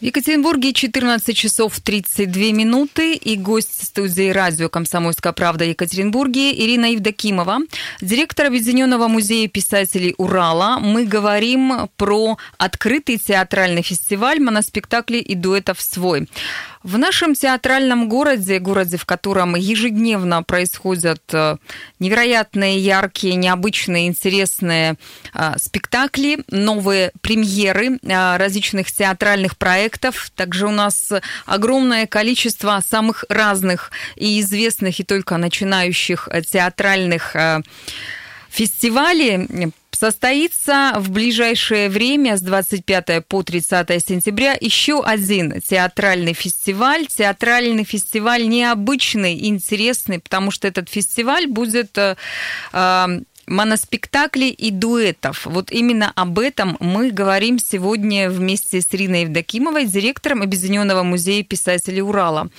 В 0.02 0.04
Екатеринбурге 0.04 0.74
14 0.74 1.38
часов 1.38 1.80
32 1.80 2.54
минуты 2.54 3.14
и 3.14 3.36
гость 3.36 3.86
студии 3.86 4.32
радио 4.32 4.68
«Комсомольская 4.68 5.32
правда» 5.32 5.64
Екатеринбурге 5.64 6.52
Ирина 6.56 6.94
Евдокимова, 6.94 7.60
директор 8.02 8.48
Объединенного 8.48 9.08
музея 9.08 9.48
писателей 9.48 10.16
Урала. 10.18 10.80
Мы 10.80 11.06
говорим 11.06 11.88
про 11.98 12.40
открытый 12.58 13.20
театральный 13.20 13.84
фестиваль 13.84 14.40
моноспектаклей 14.40 15.20
и 15.20 15.36
дуэтов 15.36 15.80
«Свой». 15.80 16.28
В 16.84 16.98
нашем 16.98 17.36
театральном 17.36 18.10
городе, 18.10 18.58
городе, 18.58 18.98
в 18.98 19.06
котором 19.06 19.56
ежедневно 19.56 20.42
происходят 20.42 21.22
э, 21.32 21.58
невероятные, 22.00 22.80
яркие, 22.80 23.36
необычные, 23.36 24.08
интересные 24.08 24.96
э, 25.36 25.54
спектакли, 25.58 26.44
новые 26.50 27.12
премьеры 27.22 28.00
э, 28.02 28.38
различных 28.38 28.92
театральных 28.92 29.58
проектов. 29.58 30.32
Также 30.36 30.66
у 30.66 30.72
нас 30.72 31.12
огромное 31.46 32.08
количество 32.08 32.82
самых 32.84 33.26
разных 33.30 33.92
и 34.16 34.40
известных, 34.42 35.00
и 35.00 35.04
только 35.04 35.38
начинающих 35.38 36.30
театральных 36.48 37.36
фестивалей 38.50 39.72
Состоится 40.02 40.94
в 40.98 41.12
ближайшее 41.12 41.88
время 41.88 42.36
с 42.36 42.42
25 42.42 43.24
по 43.28 43.44
30 43.44 43.88
сентября 44.04 44.58
еще 44.60 45.04
один 45.04 45.62
театральный 45.62 46.34
фестиваль. 46.34 47.06
Театральный 47.06 47.84
фестиваль 47.84 48.48
необычный, 48.48 49.46
интересный, 49.46 50.18
потому 50.18 50.50
что 50.50 50.68
этот 50.68 50.90
фестиваль 50.90 51.46
будет 51.46 51.96
э, 52.00 52.16
э 52.74 53.08
моноспектаклей 53.48 54.50
и 54.50 54.72
дуэтов. 54.72 55.46
Вот 55.46 55.72
именно 55.72 56.12
об 56.16 56.40
этом 56.40 56.78
мы 56.80 57.12
говорим 57.12 57.60
сегодня 57.60 58.30
вместе 58.30 58.82
с 58.82 58.88
Ириной 58.92 59.24
Евдокимовой, 59.24 59.86
директором 59.86 60.42
Объединенного 60.42 61.04
музея 61.04 61.44
писателей 61.44 62.02
Урала. 62.02 62.50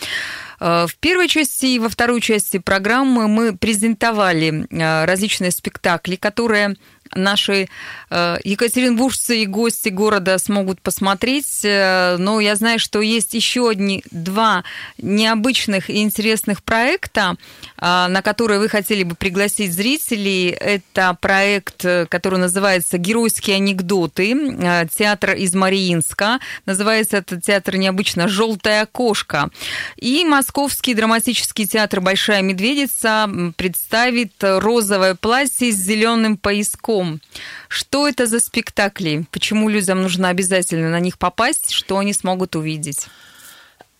Э, 0.60 0.86
в 0.86 0.96
первой 0.96 1.28
части 1.28 1.66
и 1.66 1.78
во 1.78 1.88
второй 1.88 2.20
части 2.20 2.58
программы 2.58 3.26
мы 3.26 3.56
презентовали 3.56 4.66
э, 4.70 5.04
различные 5.04 5.50
спектакли, 5.50 6.16
которые 6.16 6.76
наши 7.14 7.68
э, 8.10 8.36
екатеринбуржцы 8.44 9.42
и 9.42 9.46
гости 9.46 9.88
города 9.88 10.38
смогут 10.38 10.80
посмотреть. 10.80 11.64
Э, 11.64 12.16
но 12.18 12.40
я 12.40 12.56
знаю, 12.56 12.78
что 12.78 13.00
есть 13.00 13.34
еще 13.34 13.68
одни 13.68 14.02
два 14.10 14.64
необычных 14.98 15.90
и 15.90 16.02
интересных 16.02 16.62
проекта, 16.62 17.36
э, 17.76 18.06
на 18.08 18.22
которые 18.22 18.60
вы 18.60 18.68
хотели 18.68 19.02
бы 19.02 19.14
пригласить 19.14 19.72
зрителей. 19.72 20.48
Это 20.48 21.16
проект, 21.20 21.84
который 22.08 22.38
называется 22.38 22.98
«Геройские 22.98 23.56
анекдоты», 23.56 24.88
театр 24.96 25.32
из 25.32 25.54
Мариинска. 25.54 26.38
Называется 26.66 27.18
этот 27.18 27.42
театр 27.42 27.76
необычно 27.76 28.28
«Желтая 28.28 28.86
кошка». 28.86 29.50
И 29.96 30.24
Московский 30.24 30.94
драматический 30.94 31.66
театр 31.66 32.00
«Большая 32.00 32.42
медведица» 32.42 33.28
представит 33.56 34.32
«Розовое 34.40 35.14
платье 35.14 35.72
с 35.72 35.76
зеленым 35.76 36.36
пояском». 36.36 37.01
Том, 37.02 37.20
что 37.66 38.06
это 38.06 38.26
за 38.26 38.38
спектакли? 38.38 39.26
Почему 39.32 39.68
людям 39.68 40.02
нужно 40.02 40.28
обязательно 40.28 40.88
на 40.88 41.00
них 41.00 41.18
попасть? 41.18 41.72
Что 41.72 41.98
они 41.98 42.12
смогут 42.12 42.56
увидеть? 42.56 43.08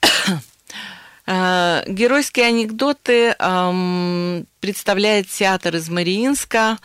Э, 1.25 1.85
геройские 1.87 2.47
анекдоты 2.47 3.37
представляет 4.59 5.29
театр 5.29 5.77
из 5.77 5.88
Мариинска. 5.88 6.79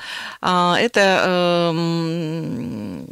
Э, 0.43 0.75
это 0.77 1.71
эм, 1.73 3.07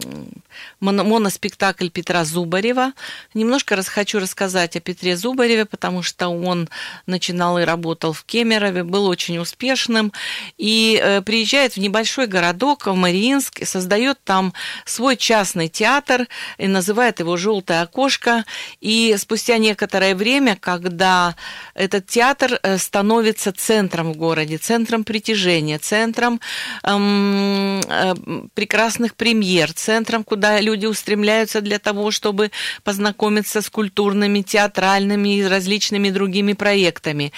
моноспектакль 0.79 1.89
Петра 1.89 2.25
Зубарева. 2.25 2.93
Немножко 3.33 3.75
раз 3.75 3.87
хочу 3.87 4.19
рассказать 4.19 4.75
о 4.75 4.79
Петре 4.79 5.17
Зубареве, 5.17 5.65
потому 5.65 6.03
что 6.03 6.29
он 6.29 6.69
начинал 7.05 7.59
и 7.59 7.63
работал 7.63 8.13
в 8.13 8.23
Кемерове, 8.23 8.83
был 8.83 9.07
очень 9.07 9.37
успешным, 9.37 10.11
и 10.57 10.99
э, 11.01 11.21
приезжает 11.21 11.73
в 11.73 11.77
небольшой 11.77 12.27
городок, 12.27 12.87
в 12.87 12.95
Мариинск, 12.95 13.65
создает 13.65 14.17
там 14.23 14.53
свой 14.85 15.17
частный 15.17 15.67
театр, 15.67 16.27
и 16.57 16.67
называет 16.67 17.19
его 17.19 17.37
«Желтое 17.37 17.81
окошко». 17.81 18.45
И 18.81 19.15
спустя 19.17 19.57
некоторое 19.57 20.15
время, 20.15 20.57
когда 20.59 21.35
этот 21.73 22.07
театр 22.07 22.59
э, 22.61 22.77
становится 22.77 23.51
центром 23.51 24.13
в 24.13 24.17
городе, 24.17 24.57
центром 24.57 25.03
притяжения, 25.03 25.79
центром 25.79 26.39
эм, 26.83 27.81
э, 27.81 28.15
прекрасных 28.53 29.15
премьер, 29.15 29.73
центром, 29.73 30.23
куда 30.23 30.44
люди 30.59 30.85
устремляются 30.85 31.61
для 31.61 31.79
того, 31.79 32.11
чтобы 32.11 32.51
познакомиться 32.83 33.61
с 33.61 33.69
культурными, 33.69 34.41
театральными 34.41 35.37
и 35.37 35.43
различными 35.43 36.09
другими 36.09 36.53
проектами. 36.53 37.31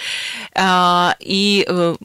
А, 0.54 1.16
и 1.20 1.64
э, 1.68 1.96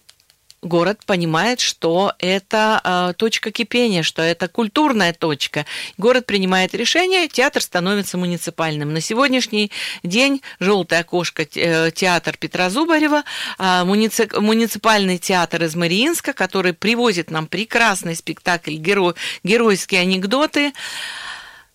город 0.64 1.02
понимает, 1.06 1.60
что 1.60 2.14
это 2.20 2.82
э, 2.84 3.14
точка 3.18 3.52
кипения, 3.52 4.04
что 4.04 4.22
это 4.22 4.48
культурная 4.48 5.14
точка. 5.14 5.66
Город 5.98 6.26
принимает 6.26 6.74
решение, 6.74 7.28
театр 7.28 7.62
становится 7.62 8.18
муниципальным. 8.18 8.94
На 8.94 9.02
сегодняшний 9.02 9.72
день 10.04 10.42
«Желтое 10.60 11.02
окошко» 11.02 11.44
э, 11.44 11.92
театр 11.92 12.38
Петра 12.38 12.70
Зубарева, 12.70 13.24
э, 13.60 13.84
муници, 13.84 14.30
муниципальный 14.40 15.18
театр 15.18 15.64
из 15.64 15.76
Мариинска, 15.76 16.34
который 16.34 16.74
привозит 16.74 17.30
нам 17.30 17.48
прекрасный 17.48 18.16
спектакль 18.16 18.76
«Геро, 18.76 19.16
«Геройские 19.44 20.02
анекдоты». 20.02 20.74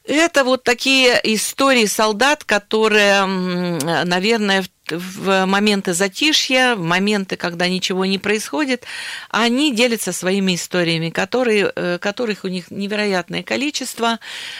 Это 0.08 0.42
вот 0.42 0.64
такие 0.64 1.20
истории 1.34 1.84
солдат, 1.84 2.42
которые, 2.42 3.26
наверное, 3.26 4.62
в 4.62 4.70
в 4.92 5.46
моменты 5.46 5.92
затишья, 5.94 6.74
в 6.74 6.82
моменты, 6.82 7.36
когда 7.36 7.68
ничего 7.68 8.04
не 8.04 8.18
происходит, 8.18 8.84
они 9.30 9.74
делятся 9.74 10.12
своими 10.12 10.54
историями, 10.54 11.10
которые, 11.10 11.72
э, 11.74 11.98
которых 11.98 12.44
у 12.44 12.48
них 12.48 12.70
невероятное 12.70 13.42
количество. 13.42 14.18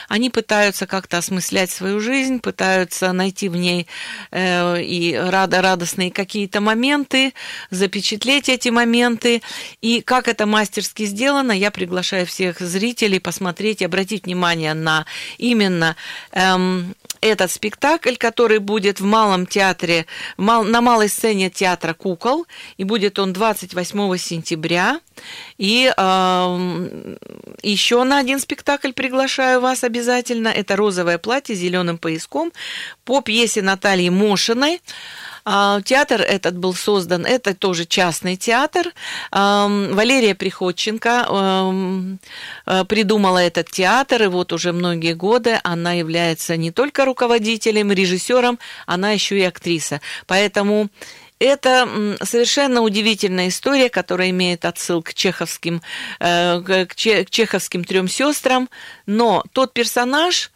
Они 0.09 0.31
пытаются 0.31 0.87
как-то 0.87 1.19
осмыслять 1.19 1.71
свою 1.71 2.01
жизнь, 2.01 2.41
пытаются 2.41 3.12
найти 3.12 3.49
в 3.49 3.57
ней 3.57 3.87
э, 4.31 4.83
и 4.83 5.14
радо 5.14 5.62
радостные 5.62 6.11
какие-то 6.11 6.61
моменты, 6.61 7.33
запечатлеть 7.71 8.49
эти 8.49 8.69
моменты. 8.69 9.43
И 9.81 10.01
как 10.01 10.29
это 10.29 10.47
мастерски 10.47 11.05
сделано, 11.05 11.53
я 11.53 11.71
приглашаю 11.71 12.27
всех 12.27 12.61
зрителей 12.61 13.21
посмотреть 13.21 13.83
и 13.83 13.85
обратить 13.85 14.25
внимание 14.25 14.75
на 14.75 15.07
именно 15.38 15.97
эм, 16.33 16.95
этот 17.21 17.51
спектакль, 17.51 18.17
который 18.17 18.59
будет 18.59 19.01
в 19.01 19.05
Малом 19.05 19.47
театре 19.47 20.07
на 20.37 20.81
малой 20.81 21.09
сцене 21.09 21.50
театра 21.50 21.94
кукол, 21.94 22.46
и 22.76 22.85
будет 22.85 23.18
он 23.18 23.33
28 23.33 24.16
сентября. 24.16 25.00
И 25.59 25.92
э, 25.96 27.16
еще 27.62 28.04
на 28.04 28.18
один 28.18 28.38
спектакль 28.38 28.92
приглашаю 28.92 29.61
вас 29.61 29.85
обязательно. 29.85 30.48
Это 30.48 30.76
«Розовое 30.76 31.18
платье 31.18 31.54
с 31.54 31.59
зеленым 31.59 31.98
пояском» 31.98 32.52
по 33.04 33.20
пьесе 33.20 33.62
Натальи 33.62 34.09
Мошиной. 34.09 34.81
А, 35.44 35.81
театр 35.83 36.20
этот 36.20 36.57
был 36.57 36.74
создан, 36.74 37.24
это 37.27 37.55
тоже 37.55 37.85
частный 37.85 38.37
театр. 38.37 38.92
Валерия 39.31 40.35
Приходченко 40.35 42.18
э, 42.66 42.85
придумала 42.85 43.38
этот 43.38 43.70
театр, 43.70 44.24
и 44.24 44.27
вот 44.27 44.53
уже 44.53 44.72
многие 44.72 45.14
годы 45.14 45.59
она 45.62 45.92
является 45.92 46.57
не 46.57 46.70
только 46.70 47.05
руководителем, 47.05 47.92
режиссером, 47.92 48.59
она 48.87 49.12
еще 49.12 49.38
и 49.38 49.42
актриса. 49.42 50.01
Поэтому 50.27 50.88
это 51.38 52.16
совершенно 52.22 52.81
удивительная 52.83 53.48
история, 53.48 53.88
которая 53.88 54.31
имеет 54.31 54.64
отсыл 54.64 55.03
к 55.03 55.14
чеховским, 55.14 55.83
э, 56.20 56.61
к 56.61 56.94
чеховским 57.31 57.85
трем 57.85 58.09
сестрам, 58.09 58.68
но 59.07 59.44
тот 59.53 59.72
персонаж, 59.72 60.51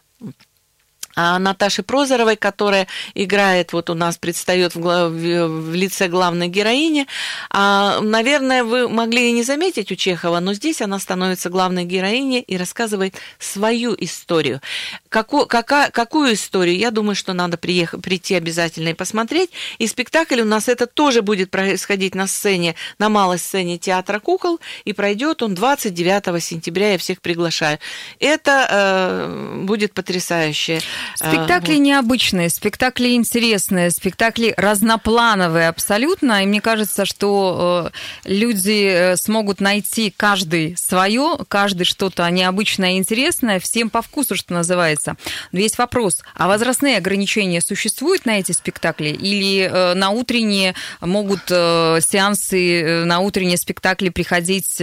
Наташи 1.15 1.83
Прозоровой, 1.83 2.35
которая 2.35 2.87
играет, 3.13 3.73
вот 3.73 3.89
у 3.89 3.93
нас 3.93 4.17
предстает 4.17 4.75
в, 4.75 5.09
в 5.09 5.73
лице 5.73 6.07
главной 6.07 6.47
героини. 6.47 7.07
А, 7.49 7.99
наверное, 8.01 8.63
вы 8.63 8.87
могли 8.89 9.29
и 9.29 9.31
не 9.31 9.43
заметить 9.43 9.91
у 9.91 9.95
Чехова, 9.95 10.39
но 10.39 10.53
здесь 10.53 10.81
она 10.81 10.99
становится 10.99 11.49
главной 11.49 11.85
героиней 11.85 12.41
и 12.41 12.57
рассказывает 12.57 13.15
свою 13.39 13.95
историю. 13.97 14.61
Каку, 15.09 15.45
кака, 15.45 15.89
какую 15.91 16.33
историю? 16.33 16.77
Я 16.77 16.91
думаю, 16.91 17.15
что 17.15 17.33
надо 17.33 17.57
приехать, 17.57 18.01
прийти 18.01 18.35
обязательно 18.35 18.89
и 18.89 18.93
посмотреть. 18.93 19.51
И 19.77 19.87
спектакль 19.87 20.41
у 20.41 20.45
нас 20.45 20.67
это 20.67 20.87
тоже 20.87 21.21
будет 21.21 21.51
происходить 21.51 22.15
на 22.15 22.27
сцене, 22.27 22.75
на 22.99 23.09
малой 23.09 23.37
сцене 23.39 23.77
театра 23.77 24.19
кукол, 24.19 24.59
и 24.85 24.93
пройдет 24.93 25.43
он 25.43 25.53
29 25.55 26.43
сентября, 26.43 26.93
я 26.93 26.97
всех 26.97 27.21
приглашаю. 27.21 27.79
Это 28.19 28.67
э, 28.69 29.63
будет 29.63 29.93
потрясающе. 29.93 30.81
Спектакли 31.15 31.75
а, 31.75 31.77
необычные, 31.77 32.49
спектакли 32.49 33.09
интересные, 33.15 33.91
спектакли 33.91 34.53
разноплановые 34.57 35.67
абсолютно. 35.67 36.43
И 36.43 36.45
мне 36.45 36.61
кажется, 36.61 37.05
что 37.05 37.91
э, 38.25 38.29
люди 38.29 38.85
э, 38.85 39.15
смогут 39.15 39.61
найти 39.61 40.13
каждый 40.15 40.75
свое, 40.77 41.37
каждый 41.47 41.83
что-то 41.83 42.29
необычное 42.29 42.93
и 42.93 42.97
интересное, 42.97 43.59
всем 43.59 43.89
по 43.89 44.01
вкусу, 44.01 44.35
что 44.35 44.53
называется. 44.53 45.15
Но 45.51 45.59
есть 45.59 45.77
вопрос, 45.77 46.21
а 46.35 46.47
возрастные 46.47 46.97
ограничения 46.97 47.61
существуют 47.61 48.25
на 48.25 48.39
эти 48.39 48.51
спектакли? 48.51 49.09
Или 49.09 49.69
э, 49.71 49.93
на 49.93 50.09
утренние 50.09 50.75
могут 51.01 51.43
сеансы, 51.47 53.03
на 53.05 53.19
утренние 53.19 53.57
спектакли 53.57 54.09
приходить 54.09 54.81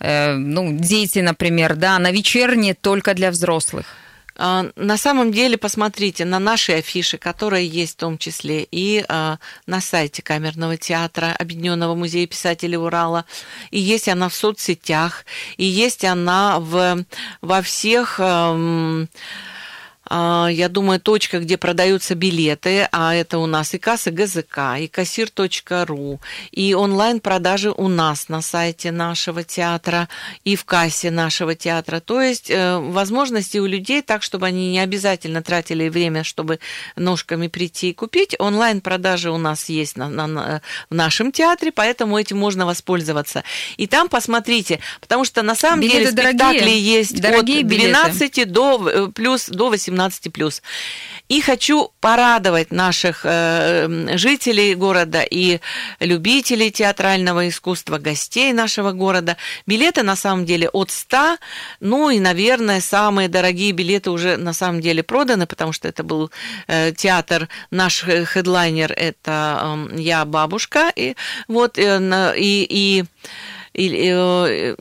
ну, 0.00 0.78
дети, 0.78 1.20
например, 1.20 1.76
да, 1.76 1.98
на 1.98 2.10
вечерние 2.10 2.74
только 2.74 3.14
для 3.14 3.30
взрослых? 3.30 3.86
А, 4.36 4.66
на 4.76 4.96
самом 4.96 5.32
деле, 5.32 5.56
посмотрите 5.56 6.24
на 6.24 6.38
наши 6.38 6.72
афиши, 6.72 7.18
которые 7.18 7.66
есть 7.66 7.94
в 7.94 7.98
том 7.98 8.18
числе 8.18 8.66
и 8.70 9.04
а, 9.08 9.38
на 9.66 9.80
сайте 9.80 10.22
Камерного 10.22 10.76
театра 10.76 11.34
Объединенного 11.38 11.94
музея 11.94 12.26
писателей 12.26 12.76
Урала, 12.76 13.24
и 13.70 13.78
есть 13.78 14.08
она 14.08 14.28
в 14.28 14.34
соцсетях, 14.34 15.24
и 15.56 15.64
есть 15.64 16.04
она 16.04 16.58
в, 16.60 17.04
во 17.40 17.62
всех... 17.62 18.20
А, 20.06 20.48
я 20.50 20.68
думаю, 20.68 21.00
точка, 21.00 21.40
где 21.40 21.56
продаются 21.56 22.14
билеты, 22.14 22.88
а 22.92 23.14
это 23.14 23.38
у 23.38 23.46
нас 23.46 23.74
и 23.74 23.78
касса 23.78 24.10
ГЗК, 24.10 24.78
и 24.78 24.88
кассир.ру, 24.88 26.20
и 26.52 26.74
онлайн-продажи 26.74 27.70
у 27.70 27.88
нас 27.88 28.28
на 28.28 28.42
сайте 28.42 28.92
нашего 28.92 29.44
театра, 29.44 30.08
и 30.44 30.56
в 30.56 30.64
кассе 30.64 31.10
нашего 31.10 31.54
театра. 31.54 32.00
То 32.00 32.20
есть 32.20 32.50
э, 32.50 32.78
возможности 32.78 33.58
у 33.58 33.66
людей 33.66 34.02
так, 34.02 34.22
чтобы 34.22 34.46
они 34.46 34.72
не 34.72 34.80
обязательно 34.80 35.42
тратили 35.42 35.88
время, 35.88 36.22
чтобы 36.22 36.58
ножками 36.96 37.48
прийти 37.48 37.90
и 37.90 37.94
купить. 37.94 38.34
Онлайн-продажи 38.38 39.30
у 39.30 39.38
нас 39.38 39.68
есть 39.68 39.96
на, 39.96 40.08
на, 40.08 40.26
на, 40.26 40.62
в 40.90 40.94
нашем 40.94 41.32
театре, 41.32 41.72
поэтому 41.72 42.18
этим 42.18 42.38
можно 42.38 42.66
воспользоваться. 42.66 43.42
И 43.76 43.86
там 43.86 44.08
посмотрите, 44.08 44.80
потому 45.00 45.24
что 45.24 45.42
на 45.42 45.54
самом 45.54 45.80
билеты 45.80 45.98
деле 45.98 46.10
спектакли 46.12 46.58
дорогие, 46.58 46.80
есть 46.80 47.20
дорогие 47.20 47.60
от 47.60 47.66
12 47.66 48.20
билеты. 48.20 48.44
до 48.50 48.88
э, 48.88 49.08
плюс 49.08 49.48
до 49.48 49.70
18 49.70 49.94
18+. 50.06 50.62
И 51.28 51.40
хочу 51.40 51.92
порадовать 52.00 52.70
наших 52.70 53.20
э, 53.24 54.16
жителей 54.16 54.74
города 54.74 55.22
и 55.22 55.60
любителей 56.00 56.70
театрального 56.70 57.48
искусства, 57.48 57.98
гостей 57.98 58.52
нашего 58.52 58.92
города. 58.92 59.36
Билеты 59.66 60.02
на 60.02 60.16
самом 60.16 60.44
деле 60.44 60.68
от 60.68 60.90
100, 60.90 61.38
ну 61.80 62.10
и, 62.10 62.20
наверное, 62.20 62.80
самые 62.80 63.28
дорогие 63.28 63.72
билеты 63.72 64.10
уже 64.10 64.36
на 64.36 64.52
самом 64.52 64.80
деле 64.80 65.02
проданы, 65.02 65.46
потому 65.46 65.72
что 65.72 65.88
это 65.88 66.02
был 66.02 66.30
э, 66.66 66.92
театр, 66.92 67.48
наш 67.70 68.04
хедлайнер, 68.04 68.92
это 68.92 69.88
э, 69.92 70.00
я 70.00 70.24
бабушка, 70.24 70.92
и 70.94 71.14
вот 71.48 71.78
э, 71.78 72.34
и, 72.36 72.66
и, 72.68 73.04
и 73.72 74.08
э, 74.12 74.76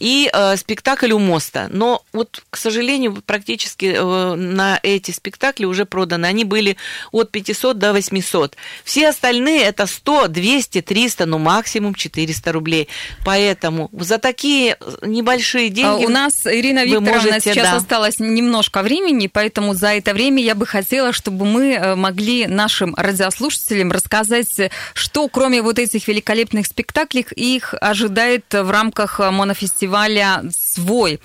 и 0.00 0.30
э, 0.32 0.56
спектакль 0.56 1.12
у 1.12 1.18
моста. 1.18 1.68
Но 1.70 2.02
вот, 2.12 2.42
к 2.48 2.56
сожалению, 2.56 3.22
практически 3.24 3.94
э, 3.96 4.34
на 4.34 4.80
эти 4.82 5.10
спектакли 5.10 5.66
уже 5.66 5.84
проданы. 5.84 6.26
Они 6.26 6.44
были 6.44 6.76
от 7.12 7.30
500 7.30 7.78
до 7.78 7.92
800. 7.92 8.56
Все 8.82 9.10
остальные 9.10 9.62
это 9.62 9.86
100, 9.86 10.28
200, 10.28 10.80
300, 10.80 11.26
ну 11.26 11.38
максимум 11.38 11.94
400 11.94 12.52
рублей. 12.52 12.88
Поэтому 13.24 13.90
за 13.92 14.18
такие 14.18 14.78
небольшие 15.02 15.66
а 15.66 15.70
деньги... 15.70 16.04
У 16.06 16.08
нас, 16.08 16.46
Ирина 16.46 16.84
Викторовна, 16.84 17.12
можете, 17.12 17.40
сейчас 17.40 17.70
да. 17.70 17.76
осталось 17.76 18.18
немножко 18.18 18.82
времени, 18.82 19.26
поэтому 19.26 19.74
за 19.74 19.88
это 19.88 20.14
время 20.14 20.42
я 20.42 20.54
бы 20.54 20.64
хотела, 20.64 21.12
чтобы 21.12 21.44
мы 21.44 21.74
э, 21.74 21.94
могли 21.94 22.46
нашим 22.46 22.94
радиослушателям 22.96 23.92
рассказать, 23.92 24.48
что 24.94 25.28
кроме 25.28 25.60
вот 25.60 25.78
этих 25.78 26.08
великолепных 26.08 26.66
спектаклей 26.66 27.26
их 27.36 27.74
ожидает 27.78 28.44
в 28.50 28.70
рамках 28.70 29.18
монофестиваля 29.18 29.89
фестиваля 29.90 30.42
свой. 30.50 31.20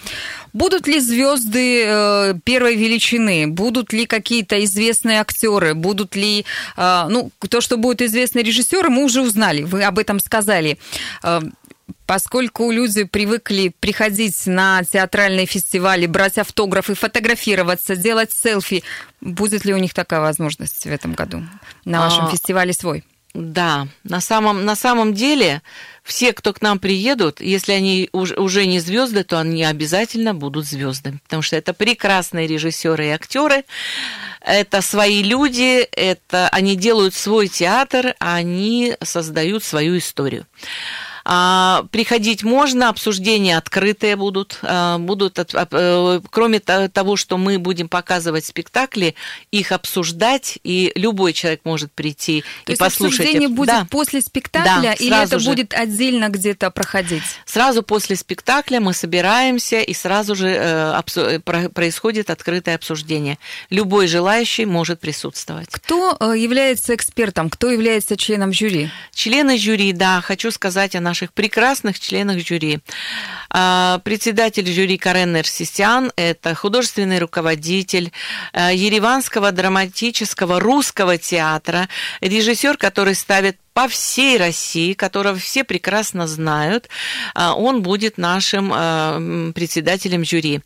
Будут 0.53 0.87
ли 0.87 0.99
звезды 0.99 1.83
э, 1.85 2.33
первой 2.43 2.75
величины? 2.75 3.47
Будут 3.47 3.93
ли 3.93 4.05
какие-то 4.05 4.63
известные 4.63 5.19
актеры? 5.19 5.73
Будут 5.73 6.15
ли, 6.15 6.45
э, 6.77 7.05
ну, 7.09 7.31
то, 7.49 7.61
что 7.61 7.77
будут 7.77 8.01
известные 8.01 8.43
режиссеры, 8.43 8.89
мы 8.89 9.03
уже 9.03 9.21
узнали, 9.21 9.63
вы 9.63 9.83
об 9.83 9.99
этом 9.99 10.19
сказали. 10.19 10.77
Э, 11.23 11.41
поскольку 12.05 12.71
люди 12.71 13.03
привыкли 13.03 13.73
приходить 13.79 14.47
на 14.47 14.83
театральные 14.83 15.45
фестивали, 15.45 16.07
брать 16.07 16.37
автографы, 16.37 16.95
фотографироваться, 16.95 17.95
делать 17.95 18.31
селфи, 18.31 18.83
будет 19.21 19.65
ли 19.65 19.73
у 19.73 19.77
них 19.77 19.93
такая 19.93 20.21
возможность 20.21 20.85
в 20.85 20.91
этом 20.91 21.13
году 21.13 21.43
на 21.83 21.99
вашем 21.99 22.25
а, 22.25 22.31
фестивале 22.31 22.73
свой? 22.73 23.03
Да, 23.35 23.89
на 24.05 24.21
самом, 24.21 24.63
на 24.63 24.77
самом 24.77 25.13
деле 25.13 25.61
все, 26.03 26.31
кто 26.31 26.53
к 26.53 26.61
нам 26.61 26.79
приедут, 26.79 27.41
если 27.41 27.73
они 27.73 28.09
уже 28.13 28.65
не 28.65 28.79
звезды, 28.79 29.25
то 29.25 29.37
они 29.37 29.61
обязательно 29.65 30.33
будут 30.33 30.65
звездами, 30.65 31.19
потому 31.25 31.41
что 31.41 31.57
это 31.57 31.73
прекрасные 31.73 32.47
режиссеры 32.47 33.07
и 33.07 33.09
актеры, 33.09 33.65
это 34.39 34.81
свои 34.81 35.21
люди, 35.21 35.81
это 35.81 36.47
они 36.47 36.77
делают 36.77 37.13
свой 37.13 37.49
театр, 37.49 38.15
они 38.19 38.95
создают 39.03 39.65
свою 39.65 39.97
историю. 39.97 40.47
А, 41.27 41.85
приходить 41.89 42.43
можно, 42.43 42.89
обсуждения 42.89 43.57
открытые 43.57 44.15
будут. 44.15 44.59
А, 44.61 44.99
будут 44.99 45.39
э, 45.39 46.21
кроме 46.29 46.59
того, 46.59 47.15
что 47.15 47.37
мы 47.37 47.57
будем 47.57 47.89
показывать 47.89 48.45
спектакли, 48.45 49.15
их 49.51 49.71
обсуждать, 49.71 50.59
и 50.63 50.91
любой 50.95 51.33
человек 51.33 51.61
может 51.63 51.91
прийти 51.91 52.43
То 52.65 52.73
и 52.73 52.75
послушать. 52.75 53.21
Обсуждение 53.21 53.49
будет 53.49 53.67
да. 53.67 53.87
после 53.89 54.21
спектакля 54.21 54.81
да, 54.81 54.93
или 54.93 55.23
это 55.23 55.39
же. 55.39 55.49
будет 55.49 55.73
отдельно 55.73 56.29
где-то 56.29 56.69
проходить? 56.69 57.23
Сразу 57.45 57.81
после 57.81 58.15
спектакля 58.15 58.79
мы 58.79 58.93
собираемся, 58.93 59.81
и 59.81 59.93
сразу 59.95 60.35
же 60.35 60.49
э, 60.49 61.01
э, 61.15 61.39
происходит 61.39 62.29
открытое 62.29 62.75
обсуждение. 62.75 63.39
Любой 63.71 64.05
желающий 64.05 64.65
может 64.65 64.99
присутствовать. 64.99 65.69
Кто 65.71 66.33
является 66.35 66.93
экспертом, 66.93 67.49
кто 67.49 67.71
является 67.71 68.15
членом 68.15 68.53
жюри? 68.53 68.91
Члены 69.11 69.57
жюри, 69.57 69.91
да, 69.91 70.21
хочу 70.21 70.51
сказать 70.51 70.95
о 70.95 70.99
наших 71.15 71.31
прекрасных 71.31 71.97
членах 71.97 72.45
жюри. 72.45 72.79
А, 73.49 74.01
председатель 74.03 74.67
жюри 74.67 74.97
Карен 74.97 75.37
Эрсисян– 75.37 76.11
это 76.17 76.53
художественный 76.55 77.19
руководитель 77.19 78.11
а, 78.51 78.73
Ереванского 78.73 79.53
драматического 79.53 80.59
русского 80.59 81.17
театра, 81.17 81.87
режиссер, 82.19 82.75
который 82.75 83.15
ставит 83.15 83.57
по 83.75 83.89
всей 83.89 84.37
России, 84.37 84.93
которого 84.93 85.35
все 85.35 85.65
прекрасно 85.65 86.27
знают. 86.27 86.87
Он 87.35 87.81
будет 87.83 88.17
нашим 88.17 88.69
председателем 89.53 90.23
жюри. 90.23 90.61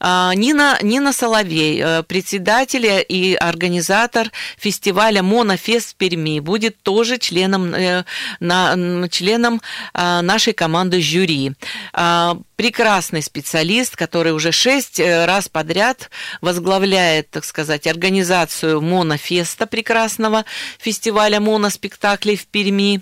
Нина, 0.00 0.76
Нина 0.82 1.12
Соловей, 1.12 2.02
председатель 2.02 3.04
и 3.08 3.36
организатор 3.36 4.32
фестиваля 4.56 5.22
«Монофест» 5.22 5.94
Перми, 5.94 6.40
будет 6.40 6.82
тоже 6.82 7.18
членом, 7.18 7.72
на, 8.40 9.08
членом 9.08 9.62
нашей 9.94 10.52
команды 10.52 11.00
жюри 11.00 11.52
прекрасный 12.58 13.22
специалист, 13.22 13.94
который 13.94 14.32
уже 14.32 14.50
шесть 14.50 14.98
э, 14.98 15.26
раз 15.26 15.48
подряд 15.48 16.10
возглавляет, 16.40 17.30
так 17.30 17.44
сказать, 17.44 17.86
организацию 17.86 18.82
Монофеста 18.82 19.68
прекрасного 19.68 20.44
фестиваля 20.76 21.38
моноспектаклей 21.38 22.34
в 22.34 22.48
Перми. 22.48 23.00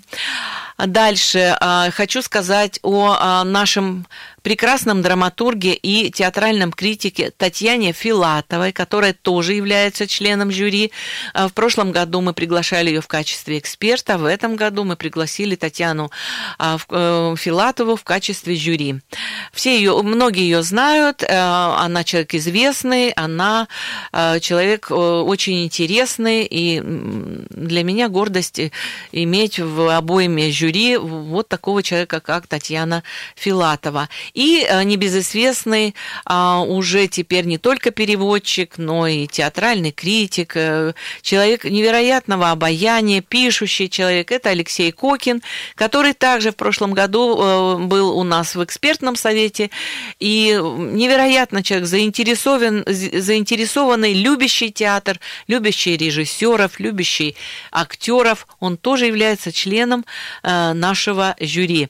Дальше 0.77 1.57
а, 1.59 1.89
хочу 1.89 2.21
сказать 2.21 2.79
о 2.83 3.15
а, 3.19 3.43
нашем 3.43 4.05
прекрасном 4.43 5.01
драматурге 5.01 5.73
и 5.73 6.11
театральном 6.11 6.71
критике 6.71 7.31
Татьяне 7.35 7.93
Филатовой, 7.93 8.71
которая 8.71 9.13
тоже 9.13 9.53
является 9.53 10.07
членом 10.07 10.51
жюри. 10.51 10.91
А, 11.33 11.47
в 11.47 11.53
прошлом 11.53 11.91
году 11.91 12.21
мы 12.21 12.33
приглашали 12.33 12.89
ее 12.89 13.01
в 13.01 13.07
качестве 13.07 13.57
эксперта, 13.57 14.19
в 14.19 14.25
этом 14.25 14.55
году 14.55 14.83
мы 14.83 14.95
пригласили 14.95 15.55
Татьяну 15.55 16.11
э, 16.59 16.77
Филатову 17.37 17.95
в 17.95 18.03
качестве 18.03 18.55
жюри. 18.55 19.01
Все 19.51 19.75
ее, 19.75 19.99
многие 20.03 20.43
ее 20.43 20.61
знают, 20.61 21.23
э, 21.23 21.27
она 21.27 22.03
человек 22.03 22.35
известный, 22.35 23.09
она 23.09 23.67
э, 24.13 24.39
человек 24.39 24.91
очень 24.91 25.65
интересный, 25.65 26.45
и 26.49 26.81
для 26.83 27.83
меня 27.83 28.09
гордость 28.09 28.61
иметь 29.11 29.59
в 29.59 29.95
обоими 29.95 30.51
жюри 30.51 30.66
вот 30.97 31.47
такого 31.47 31.83
человека, 31.83 32.19
как 32.19 32.47
Татьяна 32.47 33.03
Филатова. 33.35 34.09
И 34.33 34.65
э, 34.67 34.83
небезызвестный 34.83 35.95
а, 36.25 36.61
уже 36.61 37.07
теперь 37.07 37.45
не 37.45 37.57
только 37.57 37.91
переводчик, 37.91 38.77
но 38.77 39.07
и 39.07 39.27
театральный 39.27 39.91
критик, 39.91 40.53
э, 40.55 40.93
человек 41.21 41.63
невероятного 41.63 42.51
обаяния, 42.51 43.21
пишущий 43.21 43.89
человек. 43.89 44.31
Это 44.31 44.49
Алексей 44.49 44.91
Кокин, 44.91 45.41
который 45.75 46.13
также 46.13 46.51
в 46.51 46.55
прошлом 46.55 46.93
году 46.93 47.37
э, 47.39 47.77
был 47.79 48.17
у 48.17 48.23
нас 48.23 48.55
в 48.55 48.63
экспертном 48.63 49.15
совете. 49.15 49.69
И 50.19 50.59
невероятно 50.61 51.63
человек 51.63 51.87
заинтересован, 51.87 52.83
заинтересованный, 52.87 54.13
любящий 54.13 54.71
театр, 54.71 55.19
любящий 55.47 55.97
режиссеров, 55.97 56.79
любящий 56.79 57.35
актеров. 57.71 58.47
Он 58.59 58.77
тоже 58.77 59.05
является 59.05 59.51
членом 59.51 60.05
нашего 60.73 61.35
жюри. 61.39 61.89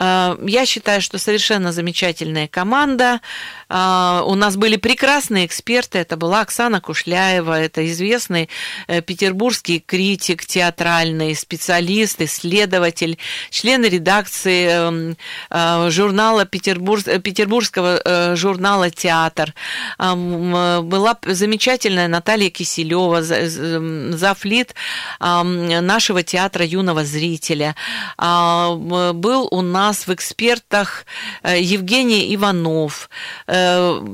Я 0.00 0.66
считаю, 0.66 1.00
что 1.00 1.18
совершенно 1.18 1.72
замечательная 1.72 2.48
команда. 2.48 3.20
А, 3.68 4.22
у 4.26 4.34
нас 4.34 4.56
были 4.56 4.76
прекрасные 4.76 5.46
эксперты. 5.46 5.98
Это 5.98 6.16
была 6.16 6.40
Оксана 6.40 6.80
Кушляева, 6.80 7.58
это 7.58 7.86
известный 7.86 8.48
э, 8.86 9.00
петербургский 9.00 9.80
критик, 9.80 10.44
театральный 10.44 11.34
специалист, 11.34 12.20
исследователь, 12.20 13.18
член 13.50 13.84
редакции 13.84 14.68
эм, 14.68 15.16
э, 15.50 15.90
журнала 15.90 16.44
Петербург, 16.44 17.04
петербургского 17.22 18.00
э, 18.04 18.36
журнала 18.36 18.90
«Театр». 18.90 19.54
Была 19.98 21.18
замечательная 21.26 22.08
Наталья 22.08 22.50
Киселева, 22.50 23.22
зафлит 23.22 24.74
нашего 25.20 26.22
театра 26.22 26.64
юного 26.64 27.04
зрителя. 27.04 27.74
А, 28.16 28.74
был 28.74 29.48
у 29.50 29.62
нас 29.62 30.06
в 30.06 30.14
экспертах 30.14 31.06
Евгений 31.44 32.34
Иванов, 32.34 33.08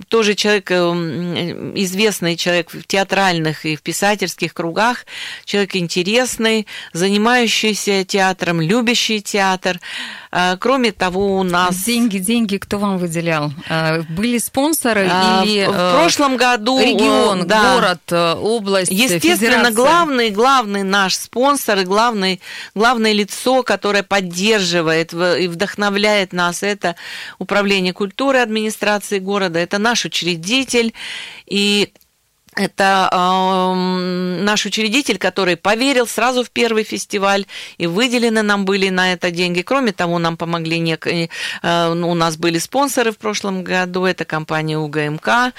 тоже 0.08 0.34
человек, 0.34 0.70
э, 0.70 0.74
известный 1.76 2.36
человек 2.36 2.72
в 2.72 2.84
театральных 2.86 3.64
и 3.64 3.76
в 3.76 3.82
писательских 3.82 4.54
кругах, 4.54 5.06
человек 5.44 5.76
интересный, 5.76 6.66
занимающийся 6.92 8.04
театром, 8.04 8.60
любящий 8.60 9.22
театр. 9.22 9.80
Э, 10.32 10.56
кроме 10.58 10.92
того, 10.92 11.38
у 11.38 11.42
нас... 11.42 11.76
Деньги, 11.84 12.18
деньги 12.18 12.56
кто 12.56 12.78
вам 12.78 12.98
выделял? 12.98 13.52
Были 14.10 14.38
спонсоры 14.38 15.08
а, 15.10 15.42
или... 15.44 15.66
В 15.66 15.98
прошлом 15.98 16.36
году... 16.36 16.80
Регион, 16.80 17.46
да. 17.46 17.74
город, 17.74 18.12
область, 18.12 18.90
Естественно, 18.90 19.36
федерация. 19.36 19.72
главный, 19.72 20.30
главный 20.30 20.82
наш 20.82 21.16
спонсор 21.16 21.78
и 21.80 21.84
главный, 21.84 22.40
главное 22.74 23.12
лицо, 23.12 23.62
которое 23.62 24.02
поддерживает 24.02 25.12
и 25.12 25.48
вдохновляет 25.48 26.32
нас, 26.32 26.62
это 26.62 26.96
Управление 27.38 27.92
культуры 27.92 28.38
администрации 28.38 29.18
города, 29.18 29.58
это 29.58 29.78
наш 29.78 30.04
учредитель, 30.04 30.94
и 31.46 31.92
это 32.56 33.08
э, 33.12 34.40
наш 34.42 34.66
учредитель, 34.66 35.18
который 35.18 35.56
поверил 35.56 36.06
сразу 36.06 36.42
в 36.42 36.50
первый 36.50 36.84
фестиваль, 36.84 37.46
и 37.78 37.86
выделены 37.86 38.42
нам 38.42 38.64
были 38.64 38.88
на 38.88 39.12
это 39.12 39.30
деньги. 39.30 39.62
Кроме 39.62 39.92
того, 39.92 40.18
нам 40.18 40.36
помогли, 40.36 40.78
нек... 40.80 41.06
э, 41.06 41.28
у 41.62 42.14
нас 42.14 42.36
были 42.36 42.58
спонсоры 42.58 43.12
в 43.12 43.18
прошлом 43.18 43.62
году, 43.62 44.04
это 44.04 44.24
компания 44.24 44.78
УГМК. 44.78 45.52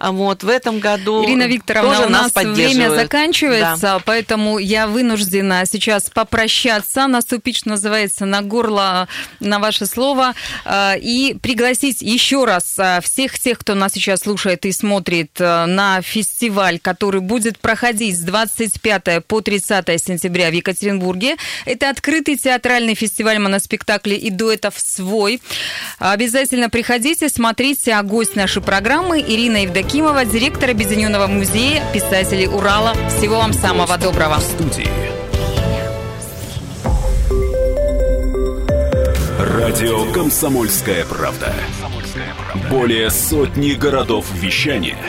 Вот, 0.00 0.42
в 0.42 0.48
этом 0.48 0.80
году 0.80 1.24
Ирина 1.24 1.46
Викторовна, 1.46 1.90
тоже 1.90 2.06
у 2.06 2.10
нас, 2.10 2.34
нас 2.34 2.44
время 2.44 2.90
заканчивается, 2.90 3.80
да. 3.80 4.02
поэтому 4.04 4.58
я 4.58 4.86
вынуждена 4.86 5.64
сейчас 5.66 6.08
попрощаться, 6.08 7.06
наступить, 7.06 7.58
что 7.58 7.70
называется, 7.70 8.24
на 8.24 8.42
горло 8.42 9.06
на 9.40 9.58
ваше 9.58 9.84
слово, 9.86 10.34
э, 10.64 10.98
и 10.98 11.36
пригласить 11.40 12.00
еще 12.00 12.46
раз 12.46 12.74
э, 12.78 13.00
всех 13.02 13.38
тех, 13.38 13.58
кто 13.58 13.74
нас 13.74 13.92
сейчас 13.92 14.20
слушает 14.20 14.64
и 14.64 14.72
смотрит 14.72 15.32
э, 15.40 15.66
на 15.66 16.00
фестиваль 16.00 16.38
фестиваль, 16.48 16.78
который 16.78 17.20
будет 17.20 17.58
проходить 17.58 18.16
с 18.16 18.20
25 18.20 19.24
по 19.26 19.40
30 19.40 20.02
сентября 20.02 20.50
в 20.50 20.52
Екатеринбурге. 20.54 21.36
Это 21.66 21.90
открытый 21.90 22.36
театральный 22.36 22.94
фестиваль 22.94 23.38
моноспектаклей 23.38 24.16
и 24.16 24.30
дуэтов 24.30 24.74
«Свой». 24.78 25.40
Обязательно 25.98 26.70
приходите, 26.70 27.28
смотрите, 27.28 27.92
а 27.92 28.02
гость 28.02 28.34
нашей 28.34 28.62
программы 28.62 29.20
Ирина 29.20 29.58
Евдокимова, 29.62 30.24
директор 30.24 30.70
Объединенного 30.70 31.26
музея 31.26 31.82
писателей 31.92 32.46
Урала. 32.46 32.94
Всего 33.10 33.36
вам 33.36 33.52
самого 33.52 33.98
доброго. 33.98 34.38
В 34.38 34.42
студии. 34.42 34.88
Радио 39.38 40.10
«Комсомольская 40.12 41.04
правда». 41.04 41.52
Более 42.70 43.10
сотни 43.10 43.72
городов 43.72 44.26
вещания– 44.32 44.98